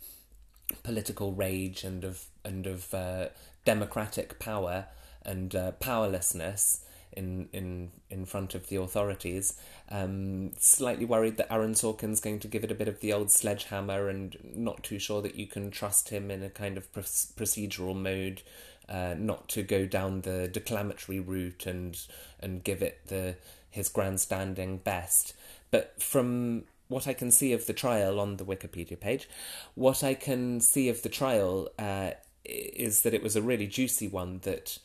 political 0.83 1.33
rage 1.33 1.83
and 1.83 2.03
of 2.03 2.25
and 2.43 2.67
of 2.67 2.93
uh, 2.93 3.27
democratic 3.63 4.39
power 4.39 4.85
and 5.23 5.55
uh, 5.55 5.71
powerlessness 5.73 6.85
in 7.15 7.49
in 7.51 7.91
in 8.09 8.25
front 8.25 8.55
of 8.55 8.67
the 8.67 8.75
authorities. 8.75 9.59
Um, 9.89 10.51
slightly 10.57 11.05
worried 11.05 11.37
that 11.37 11.51
Aaron 11.51 11.73
Sorkin's 11.73 12.19
going 12.19 12.39
to 12.39 12.47
give 12.47 12.63
it 12.63 12.71
a 12.71 12.75
bit 12.75 12.87
of 12.87 12.99
the 12.99 13.13
old 13.13 13.31
sledgehammer, 13.31 14.09
and 14.09 14.37
not 14.53 14.83
too 14.83 14.99
sure 14.99 15.21
that 15.21 15.35
you 15.35 15.47
can 15.47 15.71
trust 15.71 16.09
him 16.09 16.29
in 16.29 16.43
a 16.43 16.49
kind 16.49 16.77
of 16.77 16.91
procedural 16.93 17.95
mode. 17.95 18.41
Uh, 18.87 19.15
not 19.17 19.49
to 19.49 19.63
go 19.63 19.87
down 19.87 20.21
the 20.21 20.47
declamatory 20.47 21.19
route 21.19 21.65
and 21.65 22.05
and 22.39 22.63
give 22.63 22.83
it 22.83 23.07
the 23.07 23.35
his 23.71 23.89
grandstanding 23.89 24.77
best, 24.77 25.33
but 25.71 26.01
from 26.01 26.65
what 26.87 27.07
I 27.07 27.13
can 27.13 27.31
see 27.31 27.53
of 27.53 27.65
the 27.65 27.73
trial 27.73 28.19
on 28.19 28.37
the 28.37 28.45
Wikipedia 28.45 28.99
page, 28.99 29.27
what 29.73 30.03
I 30.03 30.13
can 30.13 30.61
see 30.61 30.89
of 30.89 31.01
the 31.01 31.09
trial 31.09 31.69
uh, 31.79 32.11
is 32.43 33.01
that 33.01 33.13
it 33.13 33.23
was 33.23 33.35
a 33.35 33.41
really 33.41 33.67
juicy 33.67 34.07
one 34.07 34.39
that 34.43 34.77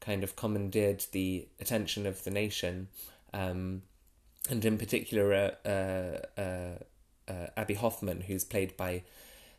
kind 0.00 0.22
of 0.22 0.36
commandeered 0.36 1.04
the 1.12 1.48
attention 1.60 2.06
of 2.06 2.24
the 2.24 2.30
nation, 2.30 2.88
um, 3.32 3.82
and 4.48 4.64
in 4.64 4.78
particular, 4.78 5.56
uh, 5.64 5.68
uh, 5.68 6.78
uh, 7.28 7.46
uh 7.56 7.74
Hoffman, 7.74 8.22
who's 8.22 8.44
played 8.44 8.76
by 8.76 9.02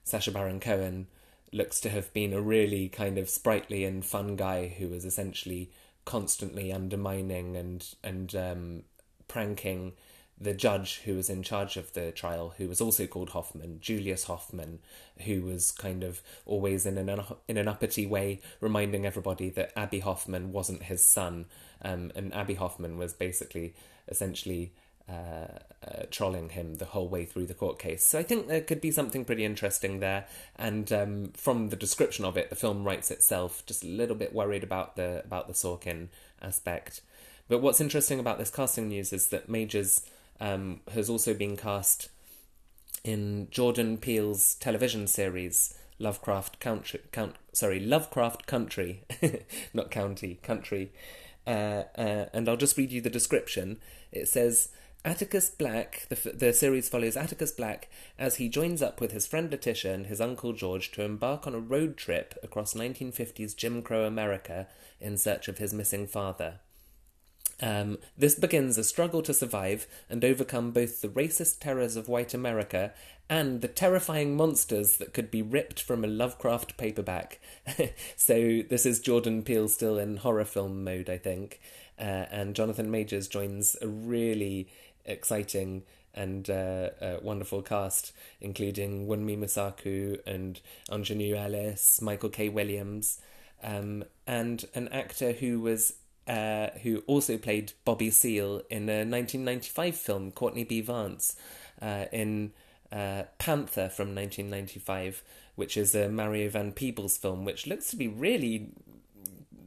Sacha 0.03 0.31
Baron 0.31 0.59
Cohen, 0.59 1.07
looks 1.51 1.79
to 1.81 1.89
have 1.89 2.11
been 2.13 2.33
a 2.33 2.41
really 2.41 2.89
kind 2.89 3.17
of 3.17 3.29
sprightly 3.29 3.83
and 3.83 4.05
fun 4.05 4.35
guy 4.35 4.67
who 4.67 4.87
was 4.87 5.05
essentially 5.05 5.69
constantly 6.05 6.71
undermining 6.71 7.55
and 7.55 7.93
and 8.03 8.35
um, 8.35 8.83
pranking 9.27 9.93
the 10.41 10.53
judge 10.53 11.01
who 11.05 11.15
was 11.15 11.29
in 11.29 11.43
charge 11.43 11.75
of 11.75 11.91
the 11.93 12.11
trial, 12.11 12.53
who 12.57 12.67
was 12.67 12.79
also 12.79 13.05
called 13.05 13.29
Hoffman, 13.29 13.79
Julius 13.81 14.25
Hoffman, 14.25 14.79
who 15.25 15.41
was 15.41 15.71
kind 15.71 16.03
of 16.03 16.21
always 16.45 16.85
in 16.85 16.97
an 16.97 17.21
in 17.47 17.57
an 17.57 17.67
uppity 17.67 18.05
way 18.05 18.39
reminding 18.61 19.05
everybody 19.05 19.49
that 19.49 19.77
Abbie 19.77 19.99
Hoffman 19.99 20.51
wasn't 20.51 20.83
his 20.83 21.03
son, 21.03 21.45
um, 21.81 22.11
and 22.15 22.33
Abbie 22.33 22.55
Hoffman 22.55 22.97
was 22.97 23.13
basically 23.13 23.73
essentially 24.07 24.71
uh, 25.09 25.47
uh, 25.85 26.03
trolling 26.11 26.49
him 26.49 26.75
the 26.75 26.85
whole 26.85 27.07
way 27.07 27.25
through 27.25 27.47
the 27.47 27.53
court 27.53 27.79
case. 27.79 28.05
So 28.05 28.19
I 28.19 28.23
think 28.23 28.47
there 28.47 28.61
could 28.61 28.79
be 28.79 28.91
something 28.91 29.25
pretty 29.25 29.43
interesting 29.43 29.99
there. 29.99 30.25
And 30.55 30.91
um, 30.93 31.31
from 31.35 31.69
the 31.69 31.75
description 31.75 32.25
of 32.25 32.37
it, 32.37 32.49
the 32.49 32.55
film 32.55 32.83
writes 32.83 33.09
itself. 33.09 33.65
Just 33.65 33.83
a 33.83 33.87
little 33.87 34.15
bit 34.15 34.33
worried 34.33 34.63
about 34.63 34.95
the 34.95 35.21
about 35.25 35.47
the 35.47 35.53
Sorkin 35.53 36.09
aspect. 36.41 37.01
But 37.47 37.61
what's 37.61 37.81
interesting 37.81 38.19
about 38.19 38.37
this 38.37 38.51
casting 38.51 38.89
news 38.89 39.11
is 39.11 39.29
that 39.29 39.49
Majors 39.49 40.05
um, 40.39 40.81
has 40.93 41.09
also 41.09 41.33
been 41.33 41.57
cast 41.57 42.09
in 43.03 43.47
Jordan 43.51 43.97
Peele's 43.97 44.55
television 44.55 45.07
series 45.07 45.77
Lovecraft 45.99 46.59
Country. 46.59 47.01
Count, 47.11 47.35
sorry, 47.51 47.79
Lovecraft 47.79 48.47
Country, 48.47 49.03
not 49.73 49.91
county, 49.91 50.39
country. 50.41 50.91
Uh, 51.45 51.83
uh, 51.97 52.25
and 52.33 52.47
I'll 52.47 52.57
just 52.57 52.77
read 52.77 52.91
you 52.91 53.01
the 53.01 53.09
description. 53.09 53.79
It 54.11 54.27
says. 54.27 54.69
Atticus 55.05 55.49
Black, 55.49 56.07
the, 56.09 56.33
the 56.33 56.51
series 56.51 56.89
follows 56.89 57.15
Atticus 57.15 57.53
Black 57.53 57.89
as 58.17 58.35
he 58.35 58.49
joins 58.49 58.81
up 58.81 58.99
with 58.99 59.13
his 59.13 59.25
friend 59.25 59.49
Letitia 59.49 59.93
and 59.93 60.07
his 60.07 60.19
uncle 60.19 60.51
George 60.51 60.91
to 60.91 61.03
embark 61.03 61.47
on 61.47 61.55
a 61.55 61.59
road 61.59 61.95
trip 61.95 62.37
across 62.43 62.73
1950s 62.73 63.55
Jim 63.55 63.81
Crow 63.81 64.03
America 64.03 64.67
in 64.99 65.17
search 65.17 65.47
of 65.47 65.57
his 65.57 65.73
missing 65.73 66.05
father. 66.05 66.59
Um, 67.61 67.97
this 68.17 68.35
begins 68.35 68.77
a 68.77 68.83
struggle 68.83 69.21
to 69.23 69.33
survive 69.33 69.87
and 70.09 70.23
overcome 70.23 70.71
both 70.71 71.01
the 71.01 71.09
racist 71.09 71.59
terrors 71.59 71.95
of 71.95 72.07
white 72.07 72.33
America 72.33 72.93
and 73.29 73.61
the 73.61 73.67
terrifying 73.67 74.35
monsters 74.35 74.97
that 74.97 75.13
could 75.13 75.29
be 75.29 75.41
ripped 75.41 75.81
from 75.81 76.03
a 76.03 76.07
Lovecraft 76.07 76.77
paperback. 76.77 77.39
so, 78.15 78.63
this 78.69 78.85
is 78.85 78.99
Jordan 78.99 79.43
Peele 79.43 79.67
still 79.67 79.99
in 79.99 80.17
horror 80.17 80.45
film 80.45 80.83
mode, 80.83 81.09
I 81.09 81.17
think. 81.17 81.59
Uh, 81.99 82.25
and 82.31 82.55
Jonathan 82.55 82.89
Majors 82.89 83.27
joins 83.27 83.75
a 83.81 83.87
really 83.87 84.69
exciting 85.05 85.83
and 86.13 86.49
uh, 86.49 86.89
uh, 87.01 87.17
wonderful 87.21 87.61
cast, 87.61 88.13
including 88.41 89.07
Wunmi 89.07 89.37
Mosaku 89.37 90.19
and 90.25 90.59
Aunjanue 90.89 91.35
Ellis, 91.35 92.01
Michael 92.01 92.29
K. 92.29 92.49
Williams, 92.49 93.19
um, 93.61 94.03
and 94.25 94.65
an 94.73 94.87
actor 94.89 95.33
who 95.33 95.59
was 95.59 95.93
uh, 96.29 96.69
who 96.83 96.99
also 97.07 97.37
played 97.37 97.73
Bobby 97.85 98.11
Seale 98.11 98.61
in 98.69 98.87
a 98.87 99.01
1995 99.01 99.95
film, 99.95 100.31
Courtney 100.31 100.63
B. 100.63 100.79
Vance, 100.79 101.35
uh, 101.81 102.05
in 102.11 102.53
uh, 102.91 103.23
Panther 103.39 103.89
from 103.89 104.13
1995, 104.13 105.23
which 105.55 105.75
is 105.75 105.95
a 105.95 106.07
Mario 106.07 106.47
Van 106.49 106.71
Peebles 106.71 107.17
film, 107.17 107.45
which 107.45 107.65
looks 107.65 107.89
to 107.89 107.95
be 107.95 108.07
really, 108.07 108.69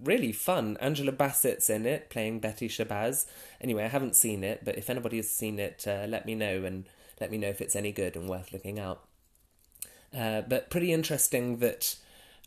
really 0.05 0.31
fun. 0.31 0.77
Angela 0.81 1.11
Bassett's 1.11 1.69
in 1.69 1.85
it, 1.85 2.09
playing 2.11 2.39
Betty 2.39 2.69
Shabazz. 2.69 3.27
Anyway, 3.61 3.85
I 3.85 3.89
haven't 3.89 4.15
seen 4.15 4.45
it, 4.45 4.65
but 4.65 4.79
if 4.79 4.89
anybody 4.89 5.17
has 5.17 5.29
seen 5.29 5.59
it, 5.59 5.85
uh, 5.89 6.07
let 6.09 6.27
me 6.27 6.37
know 6.37 6.63
and 6.65 6.85
let 7.21 7.33
me 7.33 7.39
know 7.39 7.49
if 7.49 7.61
it's 7.61 7.75
any 7.75 7.91
good 7.91 8.15
and 8.15 8.29
worth 8.29 8.53
looking 8.53 8.79
out. 8.79 9.03
Uh, 10.17 10.43
but 10.43 10.71
pretty 10.71 10.93
interesting 10.93 11.57
that 11.57 11.97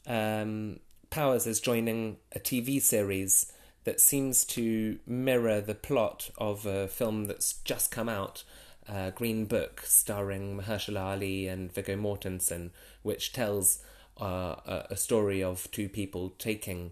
um, 0.07 0.79
Powers 1.09 1.45
is 1.45 1.59
joining 1.59 2.15
a 2.33 2.39
TV 2.39 2.81
series 2.81 3.51
that 3.85 4.01
seems 4.01 4.43
to 4.43 4.99
mirror 5.07 5.61
the 5.61 5.75
plot 5.75 6.29
of 6.37 6.65
a 6.65 6.87
film 6.87 7.25
that's 7.25 7.53
just 7.63 7.91
come 7.91 8.09
out, 8.09 8.43
uh, 8.89 9.11
Green 9.11 9.45
Book, 9.45 9.83
starring 9.85 10.59
Mahershala 10.59 11.13
Ali 11.13 11.47
and 11.47 11.71
Viggo 11.71 11.95
Mortensen, 11.95 12.71
which 13.03 13.31
tells 13.31 13.79
uh, 14.19 14.55
a 14.89 14.95
story 14.95 15.43
of 15.43 15.69
two 15.71 15.87
people 15.87 16.33
taking 16.37 16.91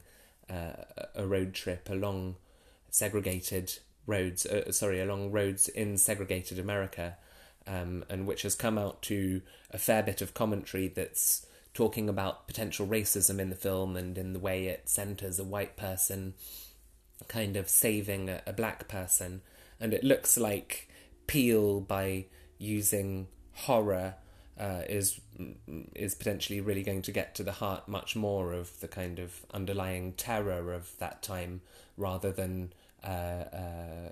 uh, 0.49 0.73
a 1.15 1.25
road 1.25 1.53
trip 1.53 1.89
along 1.89 2.35
segregated 2.89 3.79
roads, 4.05 4.45
uh, 4.45 4.71
sorry, 4.71 5.01
along 5.01 5.31
roads 5.31 5.67
in 5.67 5.97
segregated 5.97 6.59
America, 6.59 7.17
um, 7.65 8.05
and 8.07 8.27
which 8.27 8.43
has 8.43 8.53
come 8.53 8.77
out 8.77 9.01
to 9.01 9.41
a 9.71 9.79
fair 9.79 10.03
bit 10.03 10.21
of 10.21 10.35
commentary 10.35 10.89
that's 10.89 11.47
talking 11.73 12.07
about 12.07 12.45
potential 12.45 12.85
racism 12.85 13.39
in 13.39 13.49
the 13.49 13.55
film 13.55 13.95
and 13.95 14.15
in 14.15 14.33
the 14.33 14.39
way 14.39 14.67
it 14.67 14.87
centers 14.87 15.39
a 15.39 15.43
white 15.43 15.75
person 15.75 16.35
kind 17.27 17.55
of 17.55 17.69
saving 17.69 18.29
a, 18.29 18.41
a 18.45 18.53
black 18.53 18.87
person, 18.87 19.41
and 19.79 19.93
it 19.93 20.03
looks 20.03 20.37
like 20.37 20.89
Peele 21.27 21.81
by 21.81 22.25
using 22.57 23.27
horror 23.53 24.15
uh, 24.59 24.83
is 24.87 25.19
is 25.95 26.15
potentially 26.15 26.61
really 26.61 26.83
going 26.83 27.01
to 27.01 27.11
get 27.11 27.33
to 27.35 27.43
the 27.43 27.53
heart 27.53 27.87
much 27.87 28.15
more 28.15 28.53
of 28.53 28.79
the 28.79 28.87
kind 28.87 29.19
of 29.19 29.45
underlying 29.53 30.13
terror 30.13 30.73
of 30.73 30.97
that 30.99 31.21
time, 31.23 31.61
rather 31.97 32.31
than 32.31 32.73
uh, 33.03 33.07
uh, 33.07 34.09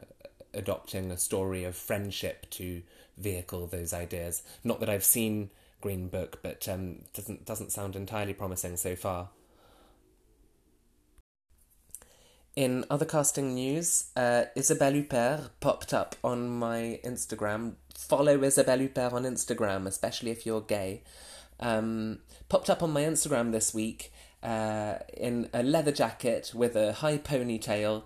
adopting 0.54 1.12
a 1.12 1.18
story 1.18 1.64
of 1.64 1.76
friendship 1.76 2.50
to 2.50 2.82
vehicle 3.18 3.68
those 3.68 3.94
ideas. 3.94 4.44
Not 4.64 4.80
that 4.80 4.90
I've 4.90 5.04
seen 5.04 5.52
Green 5.80 6.08
Book, 6.08 6.40
but 6.42 6.68
um, 6.68 7.04
doesn't 7.14 7.46
doesn't 7.46 7.72
sound 7.72 7.96
entirely 7.96 8.34
promising 8.34 8.78
so 8.78 8.96
far. 8.96 9.30
In 12.56 12.84
other 12.90 13.06
casting 13.06 13.54
news, 13.54 14.08
uh, 14.18 14.44
Isabelle 14.56 14.92
Huppert 14.92 15.52
popped 15.62 15.94
up 15.94 16.18
on 16.22 16.50
my 16.50 17.00
Instagram. 17.06 17.76
Follow 17.98 18.44
Isabelle 18.44 18.80
Huppert 18.80 19.14
on 19.14 19.24
Instagram, 19.24 19.88
especially 19.88 20.32
if 20.32 20.46
you're 20.46 20.60
gay. 20.60 21.02
Um, 21.62 22.20
popped 22.50 22.70
up 22.70 22.84
on 22.84 22.92
my 22.92 23.04
Instagram 23.04 23.54
this 23.54 23.74
week 23.74 24.12
uh, 24.44 24.96
in 25.16 25.50
a 25.54 25.64
leather 25.64 25.94
jacket 25.94 26.52
with 26.54 26.76
a 26.76 26.92
high 26.92 27.20
ponytail, 27.20 28.04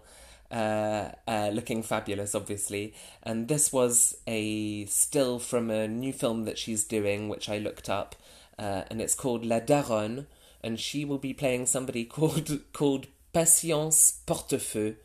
uh, 0.51 1.09
uh, 1.27 1.49
looking 1.51 1.81
fabulous, 1.81 2.35
obviously. 2.35 2.93
And 3.23 3.47
this 3.47 3.73
was 3.73 4.15
a 4.27 4.85
still 4.85 5.39
from 5.39 5.71
a 5.71 5.87
new 5.87 6.13
film 6.13 6.45
that 6.45 6.59
she's 6.59 6.83
doing, 6.83 7.29
which 7.29 7.49
I 7.49 7.57
looked 7.57 7.89
up, 7.89 8.15
uh, 8.59 8.83
and 8.91 9.01
it's 9.01 9.15
called 9.15 9.43
La 9.43 9.59
Daronne. 9.59 10.27
And 10.61 10.79
she 10.79 11.03
will 11.03 11.17
be 11.19 11.33
playing 11.33 11.65
somebody 11.65 12.05
called 12.05 12.59
called 12.73 13.07
Patience 13.35 14.21
Portefeux, 14.25 14.95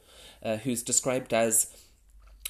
uh, 0.40 0.58
who's 0.58 0.84
described 0.84 1.34
as 1.34 1.66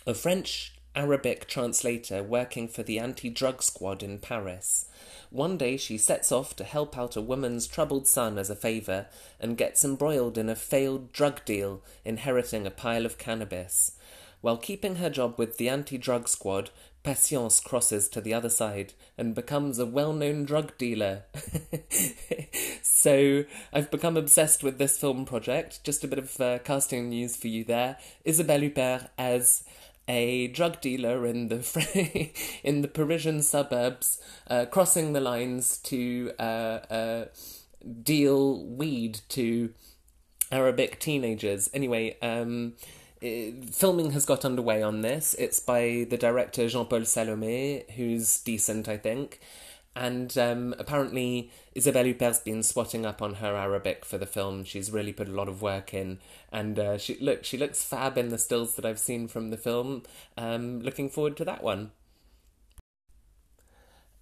a 0.07 0.13
French 0.13 0.75
Arabic 0.95 1.49
translator 1.49 2.23
working 2.23 2.69
for 2.69 2.83
the 2.83 2.99
anti 2.99 3.31
drug 3.31 3.63
squad 3.63 4.03
in 4.03 4.19
Paris. 4.19 4.85
One 5.31 5.57
day 5.57 5.79
she 5.79 5.97
sets 5.97 6.31
off 6.31 6.55
to 6.57 6.65
help 6.65 6.99
out 6.99 7.17
a 7.17 7.23
woman's 7.23 7.67
troubled 7.67 8.07
son 8.07 8.37
as 8.37 8.51
a 8.51 8.55
favour 8.55 9.07
and 9.41 9.57
gets 9.57 9.83
embroiled 9.83 10.37
in 10.37 10.51
a 10.51 10.55
failed 10.55 11.13
drug 11.13 11.43
deal, 11.47 11.83
inheriting 12.05 12.67
a 12.67 12.71
pile 12.71 13.07
of 13.07 13.17
cannabis. 13.17 13.93
While 14.41 14.57
keeping 14.57 14.97
her 14.97 15.11
job 15.11 15.35
with 15.39 15.57
the 15.59 15.69
anti 15.69 15.99
drug 15.99 16.29
squad, 16.29 16.71
Patience 17.03 17.61
crosses 17.61 18.11
to 18.11 18.21
the 18.21 18.35
other 18.35 18.51
side 18.51 18.93
and 19.17 19.35
becomes 19.35 19.79
a 19.79 19.87
well 19.87 20.13
known 20.13 20.45
drug 20.45 20.77
dealer. 20.77 21.23
so 22.83 23.45
I've 23.73 23.91
become 23.91 24.19
obsessed 24.19 24.63
with 24.63 24.77
this 24.77 24.99
film 24.99 25.25
project. 25.25 25.83
Just 25.83 26.05
a 26.05 26.09
bit 26.09 26.19
of 26.19 26.39
uh, 26.39 26.59
casting 26.59 27.09
news 27.09 27.37
for 27.37 27.49
you 27.49 27.65
there. 27.65 27.97
Isabelle 28.27 28.61
Huppert 28.61 29.09
as 29.17 29.65
a 30.09 30.49
drug 30.49 30.83
dealer 30.83 31.25
in 31.25 31.49
the 31.49 32.31
in 32.63 32.83
the 32.83 32.89
Parisian 32.89 33.43
suburbs, 33.43 34.21
uh, 34.49 34.67
crossing 34.67 35.15
the 35.15 35.21
lines 35.21 35.79
to 35.79 36.33
uh, 36.39 36.81
uh 36.91 37.25
deal 38.03 38.63
weed 38.67 39.21
to 39.31 39.73
Arabic 40.53 41.01
teenagers. 41.01 41.71
Anyway, 41.73 42.19
um, 42.21 42.75
it, 43.21 43.75
filming 43.75 44.13
has 44.13 44.25
got 44.25 44.45
underway 44.45 44.83
on 44.83 45.03
this. 45.03 45.35
It's 45.39 45.61
by 45.61 46.07
the 46.09 46.17
director 46.17 46.69
Jean 46.69 46.87
Paul 46.87 47.01
Salomé, 47.01 47.91
who's 47.93 48.41
decent, 48.41 48.89
I 48.89 48.97
think. 48.97 49.41
And 49.97 50.37
um, 50.39 50.75
apparently, 50.79 51.51
Isabelle 51.75 52.05
Huppert's 52.05 52.39
been 52.39 52.63
swatting 52.63 53.05
up 53.05 53.21
on 53.21 53.35
her 53.35 53.57
Arabic 53.57 54.05
for 54.05 54.19
the 54.19 54.27
film. 54.27 54.63
She's 54.65 54.93
really 54.93 55.13
put 55.13 55.29
a 55.29 55.33
lot 55.33 55.49
of 55.49 55.63
work 55.63 55.93
in, 55.93 56.21
and 56.53 56.79
uh, 56.79 56.97
she 56.97 57.19
look 57.21 57.45
she 57.45 57.59
looks 57.59 57.83
fab 57.83 58.17
in 58.17 58.29
the 58.29 58.39
stills 58.39 58.77
that 58.77 58.85
I've 58.85 59.01
seen 59.01 59.27
from 59.27 59.51
the 59.51 59.57
film. 59.57 60.05
Um, 60.39 60.81
looking 60.81 61.11
forward 61.11 61.37
to 61.39 61.45
that 61.45 61.63
one. 61.65 61.91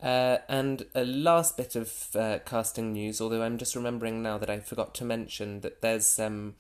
Uh, 0.03 0.39
and 0.49 0.87
a 0.95 1.05
last 1.05 1.57
bit 1.57 1.75
of 1.75 2.09
uh, 2.15 2.39
casting 2.47 2.93
news, 2.93 3.21
although 3.21 3.43
I'm 3.43 3.59
just 3.59 3.75
remembering 3.75 4.23
now 4.23 4.39
that 4.39 4.49
I 4.49 4.61
forgot 4.61 4.95
to 4.97 5.05
mention 5.05 5.61
that 5.61 5.83
there's 5.83 6.19
um, 6.21 6.55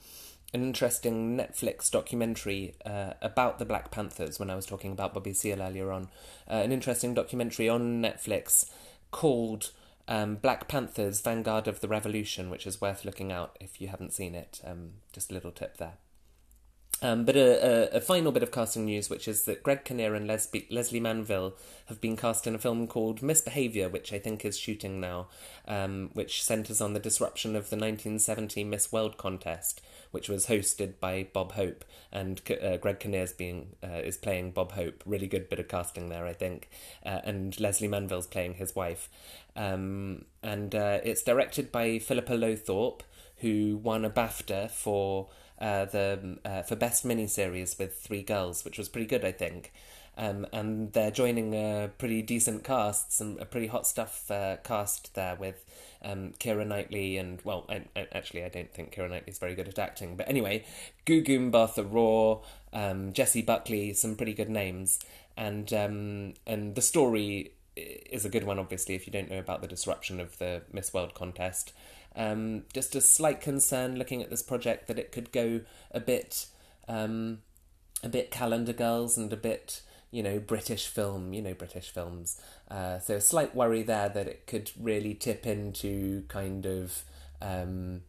an 0.54 0.62
interesting 0.62 1.36
Netflix 1.36 1.90
documentary 1.90 2.74
uh, 2.86 3.12
about 3.20 3.58
the 3.58 3.64
Black 3.64 3.90
Panthers 3.90 4.38
when 4.38 4.50
I 4.50 4.56
was 4.56 4.64
talking 4.64 4.92
about 4.92 5.12
Bobby 5.12 5.34
Seale 5.34 5.60
earlier 5.60 5.92
on. 5.92 6.08
Uh, 6.50 6.54
an 6.54 6.72
interesting 6.72 7.12
documentary 7.12 7.68
on 7.68 8.02
Netflix 8.02 8.70
called 9.10 9.70
um, 10.08 10.36
Black 10.36 10.66
Panthers 10.66 11.20
Vanguard 11.20 11.68
of 11.68 11.80
the 11.80 11.88
Revolution, 11.88 12.48
which 12.48 12.66
is 12.66 12.80
worth 12.80 13.04
looking 13.04 13.30
out 13.30 13.56
if 13.60 13.80
you 13.80 13.88
haven't 13.88 14.14
seen 14.14 14.34
it. 14.34 14.60
Um, 14.64 14.92
just 15.12 15.30
a 15.30 15.34
little 15.34 15.52
tip 15.52 15.76
there. 15.76 15.94
Um, 17.00 17.24
but 17.24 17.36
a, 17.36 17.94
a, 17.94 17.98
a, 17.98 18.00
final 18.00 18.32
bit 18.32 18.42
of 18.42 18.50
casting 18.50 18.84
news, 18.84 19.08
which 19.08 19.28
is 19.28 19.44
that 19.44 19.62
Greg 19.62 19.84
Kinnear 19.84 20.16
and 20.16 20.26
Lesley 20.26 20.98
Manville 20.98 21.54
have 21.86 22.00
been 22.00 22.16
cast 22.16 22.44
in 22.46 22.56
a 22.56 22.58
film 22.58 22.88
called 22.88 23.22
Misbehaviour, 23.22 23.88
which 23.88 24.12
I 24.12 24.18
think 24.18 24.44
is 24.44 24.58
shooting 24.58 25.00
now, 25.00 25.28
um, 25.68 26.10
which 26.14 26.42
centres 26.42 26.80
on 26.80 26.94
the 26.94 27.00
disruption 27.00 27.50
of 27.50 27.70
the 27.70 27.76
1970 27.76 28.64
Miss 28.64 28.90
World 28.90 29.16
contest, 29.16 29.80
which 30.10 30.28
was 30.28 30.46
hosted 30.46 30.98
by 30.98 31.28
Bob 31.32 31.52
Hope, 31.52 31.84
and 32.10 32.42
uh, 32.60 32.78
Greg 32.78 32.98
Kinnear's 32.98 33.32
being 33.32 33.76
uh, 33.80 34.00
is 34.02 34.16
playing 34.16 34.50
Bob 34.50 34.72
Hope. 34.72 35.04
Really 35.06 35.28
good 35.28 35.48
bit 35.48 35.60
of 35.60 35.68
casting 35.68 36.08
there, 36.08 36.26
I 36.26 36.32
think, 36.32 36.68
uh, 37.06 37.20
and 37.22 37.58
Lesley 37.60 37.86
Manville's 37.86 38.26
playing 38.26 38.54
his 38.54 38.74
wife, 38.74 39.08
um, 39.54 40.24
and 40.42 40.74
uh, 40.74 40.98
it's 41.04 41.22
directed 41.22 41.70
by 41.70 42.00
Philippa 42.00 42.32
Lowthorpe, 42.32 43.02
who 43.36 43.76
won 43.76 44.04
a 44.04 44.10
BAFTA 44.10 44.68
for 44.72 45.28
uh, 45.60 45.84
the 45.86 46.38
uh, 46.44 46.62
for 46.62 46.76
best 46.76 47.06
miniseries 47.06 47.78
with 47.78 47.98
three 47.98 48.22
girls, 48.22 48.64
which 48.64 48.78
was 48.78 48.88
pretty 48.88 49.06
good, 49.06 49.24
I 49.24 49.32
think. 49.32 49.72
Um, 50.16 50.48
and 50.52 50.92
they're 50.94 51.12
joining 51.12 51.54
a 51.54 51.90
pretty 51.96 52.22
decent 52.22 52.64
cast, 52.64 53.12
some 53.12 53.38
a 53.40 53.44
pretty 53.44 53.68
hot 53.68 53.86
stuff 53.86 54.28
uh, 54.32 54.56
cast 54.64 55.14
there 55.14 55.36
with 55.36 55.64
um, 56.02 56.32
Keira 56.40 56.66
Knightley 56.66 57.16
and 57.18 57.40
well, 57.44 57.66
I, 57.68 57.84
I, 57.94 58.08
actually 58.12 58.44
I 58.44 58.48
don't 58.48 58.72
think 58.74 58.92
Keira 58.92 59.08
Knightley's 59.08 59.38
very 59.38 59.54
good 59.54 59.68
at 59.68 59.78
acting, 59.78 60.16
but 60.16 60.28
anyway, 60.28 60.64
Gugu 61.06 61.52
Mbatha-Raw, 61.52 62.40
um, 62.72 63.12
Jessie 63.12 63.42
Buckley, 63.42 63.92
some 63.92 64.16
pretty 64.16 64.34
good 64.34 64.50
names, 64.50 64.98
and 65.36 65.72
um, 65.72 66.34
and 66.48 66.74
the 66.74 66.82
story 66.82 67.52
is 67.76 68.24
a 68.24 68.28
good 68.28 68.42
one. 68.44 68.58
Obviously, 68.58 68.96
if 68.96 69.06
you 69.06 69.12
don't 69.12 69.30
know 69.30 69.38
about 69.38 69.62
the 69.62 69.68
disruption 69.68 70.18
of 70.18 70.36
the 70.38 70.62
Miss 70.72 70.92
World 70.92 71.14
contest, 71.14 71.72
um, 72.16 72.64
just 72.72 72.94
a 72.94 73.00
slight 73.00 73.40
concern 73.40 73.96
looking 73.96 74.22
at 74.22 74.30
this 74.30 74.42
project 74.42 74.88
that 74.88 74.98
it 74.98 75.12
could 75.12 75.32
go 75.32 75.60
a 75.90 76.00
bit, 76.00 76.46
um, 76.88 77.38
a 78.02 78.08
bit 78.08 78.30
calendar 78.30 78.72
girls 78.72 79.16
and 79.16 79.32
a 79.32 79.36
bit, 79.36 79.82
you 80.10 80.22
know, 80.22 80.38
British 80.38 80.86
film, 80.86 81.32
you 81.32 81.42
know, 81.42 81.54
British 81.54 81.90
films. 81.90 82.40
Uh, 82.70 82.98
so 82.98 83.16
a 83.16 83.20
slight 83.20 83.54
worry 83.54 83.82
there 83.82 84.08
that 84.08 84.26
it 84.26 84.46
could 84.46 84.70
really 84.78 85.14
tip 85.14 85.46
into 85.46 86.22
kind 86.28 86.66
of 86.66 87.04
um, 87.40 88.02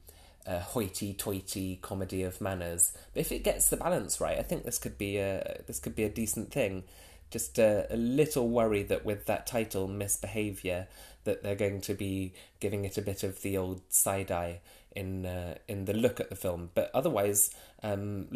a 0.46 0.60
hoity-toity 0.60 1.80
comedy 1.82 2.24
of 2.24 2.42
manners. 2.42 2.94
But 3.14 3.22
if 3.22 3.32
it 3.32 3.44
gets 3.44 3.70
the 3.70 3.78
balance 3.78 4.20
right, 4.20 4.40
I 4.40 4.44
think 4.44 4.64
this 4.64 4.80
could 4.80 4.98
be 4.98 5.18
a 5.18 5.62
this 5.68 5.80
could 5.80 5.96
be 5.96 6.04
a 6.04 6.10
decent 6.10 6.52
thing. 6.52 6.84
Just 7.30 7.60
a, 7.60 7.86
a 7.94 7.96
little 7.96 8.50
worry 8.50 8.82
that 8.84 9.06
with 9.06 9.28
that 9.28 9.46
title, 9.46 9.88
misbehaviour, 9.88 10.88
that 11.30 11.44
they're 11.44 11.54
going 11.54 11.80
to 11.82 11.94
be 11.94 12.34
giving 12.60 12.86
it 12.86 12.98
a 12.98 13.04
bit 13.04 13.22
of 13.22 13.44
the 13.44 13.56
old 13.56 13.82
side 13.89 14.32
eye 14.32 14.62
in 14.96 15.28
uh, 15.28 15.56
in 15.68 15.86
the 15.86 15.94
look 15.94 16.20
at 16.20 16.30
the 16.32 16.36
film. 16.36 16.72
But 16.74 16.89
otherwise, 16.92 17.52
um, 17.84 18.28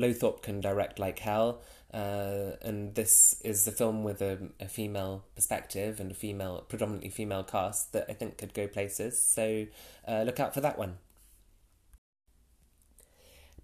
can 0.43 0.62
direct 0.62 0.99
like 0.99 1.17
hell, 1.17 1.63
uh, 1.91 2.51
and 2.62 2.93
this 2.93 3.41
is 3.43 3.67
a 3.67 3.71
film 3.71 4.03
with 4.03 4.21
a, 4.21 4.38
a 4.60 4.67
female 4.67 5.25
perspective 5.34 5.99
and 5.99 6.12
a 6.12 6.13
female, 6.13 6.65
predominantly 6.69 7.10
female 7.10 7.43
cast 7.43 7.93
that 7.93 8.06
I 8.10 8.13
think 8.13 8.38
could 8.38 8.53
go 8.53 8.67
places. 8.67 9.19
So 9.19 9.65
uh, 10.08 10.21
look 10.23 10.39
out 10.39 10.53
for 10.53 10.62
that 10.62 10.77
one. 10.77 10.97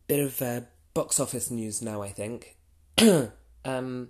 Bit 0.08 0.22
of 0.22 0.42
uh, 0.42 0.62
box 0.96 1.20
office 1.20 1.52
news 1.52 1.84
now, 1.84 2.02
I 2.02 2.10
think. 2.10 2.58
um, 3.64 4.10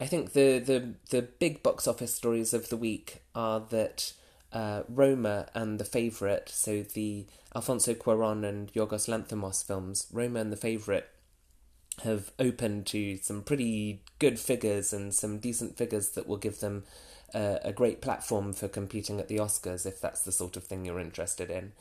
I 0.00 0.06
think 0.06 0.32
the, 0.32 0.58
the 0.58 0.94
the 1.10 1.22
big 1.22 1.62
box 1.62 1.86
office 1.88 2.14
stories 2.14 2.52
of 2.52 2.68
the 2.68 2.76
week 2.76 3.22
are 3.34 3.60
that 3.70 4.12
uh, 4.56 4.84
Roma 4.88 5.48
and 5.52 5.78
The 5.78 5.84
Favourite, 5.84 6.48
so 6.48 6.82
the 6.82 7.26
Alfonso 7.54 7.92
Cuaron 7.92 8.42
and 8.42 8.72
Yorgos 8.72 9.06
Lanthimos 9.06 9.62
films, 9.62 10.06
Roma 10.10 10.40
and 10.40 10.50
The 10.50 10.56
Favourite 10.56 11.04
have 12.04 12.32
opened 12.38 12.86
to 12.86 13.18
some 13.18 13.42
pretty 13.42 14.00
good 14.18 14.38
figures 14.38 14.94
and 14.94 15.14
some 15.14 15.38
decent 15.38 15.76
figures 15.76 16.10
that 16.10 16.26
will 16.26 16.38
give 16.38 16.60
them 16.60 16.84
uh, 17.34 17.58
a 17.62 17.72
great 17.72 18.00
platform 18.00 18.54
for 18.54 18.66
competing 18.66 19.20
at 19.20 19.28
the 19.28 19.36
Oscars 19.36 19.84
if 19.84 20.00
that's 20.00 20.22
the 20.22 20.32
sort 20.32 20.56
of 20.56 20.64
thing 20.64 20.86
you're 20.86 21.00
interested 21.00 21.50
in. 21.50 21.72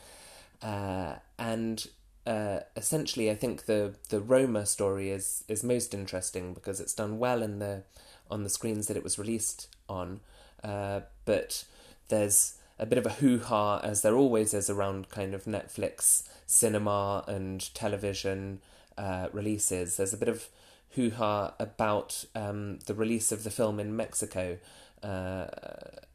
Uh, 0.61 1.15
and 1.39 1.88
uh, 2.27 2.59
essentially, 2.75 3.31
I 3.31 3.35
think 3.35 3.67
the 3.67 3.95
the 4.09 4.19
Roma 4.19 4.65
story 4.65 5.11
is 5.11 5.45
is 5.47 5.63
most 5.63 5.93
interesting 5.93 6.53
because 6.53 6.81
it's 6.81 6.93
done 6.93 7.19
well 7.19 7.41
in 7.41 7.59
the 7.59 7.83
on 8.29 8.43
the 8.43 8.49
screens 8.49 8.88
that 8.88 8.97
it 8.97 9.03
was 9.03 9.17
released 9.19 9.67
on, 9.88 10.19
uh, 10.61 11.01
but 11.23 11.63
there's 12.07 12.55
a 12.77 12.85
bit 12.85 12.97
of 12.97 13.05
a 13.05 13.11
hoo 13.11 13.39
ha, 13.39 13.79
as 13.79 14.01
there 14.01 14.15
always 14.15 14.53
is 14.53 14.69
around 14.69 15.09
kind 15.09 15.33
of 15.33 15.45
Netflix, 15.45 16.27
cinema, 16.45 17.23
and 17.27 17.73
television 17.73 18.59
uh, 18.97 19.27
releases. 19.31 19.97
There's 19.97 20.13
a 20.13 20.17
bit 20.17 20.29
of 20.29 20.49
hoo 20.91 21.11
ha 21.11 21.53
about 21.59 22.25
um, 22.35 22.79
the 22.85 22.93
release 22.93 23.31
of 23.31 23.43
the 23.43 23.51
film 23.51 23.79
in 23.79 23.95
Mexico, 23.95 24.57
uh, 25.01 25.47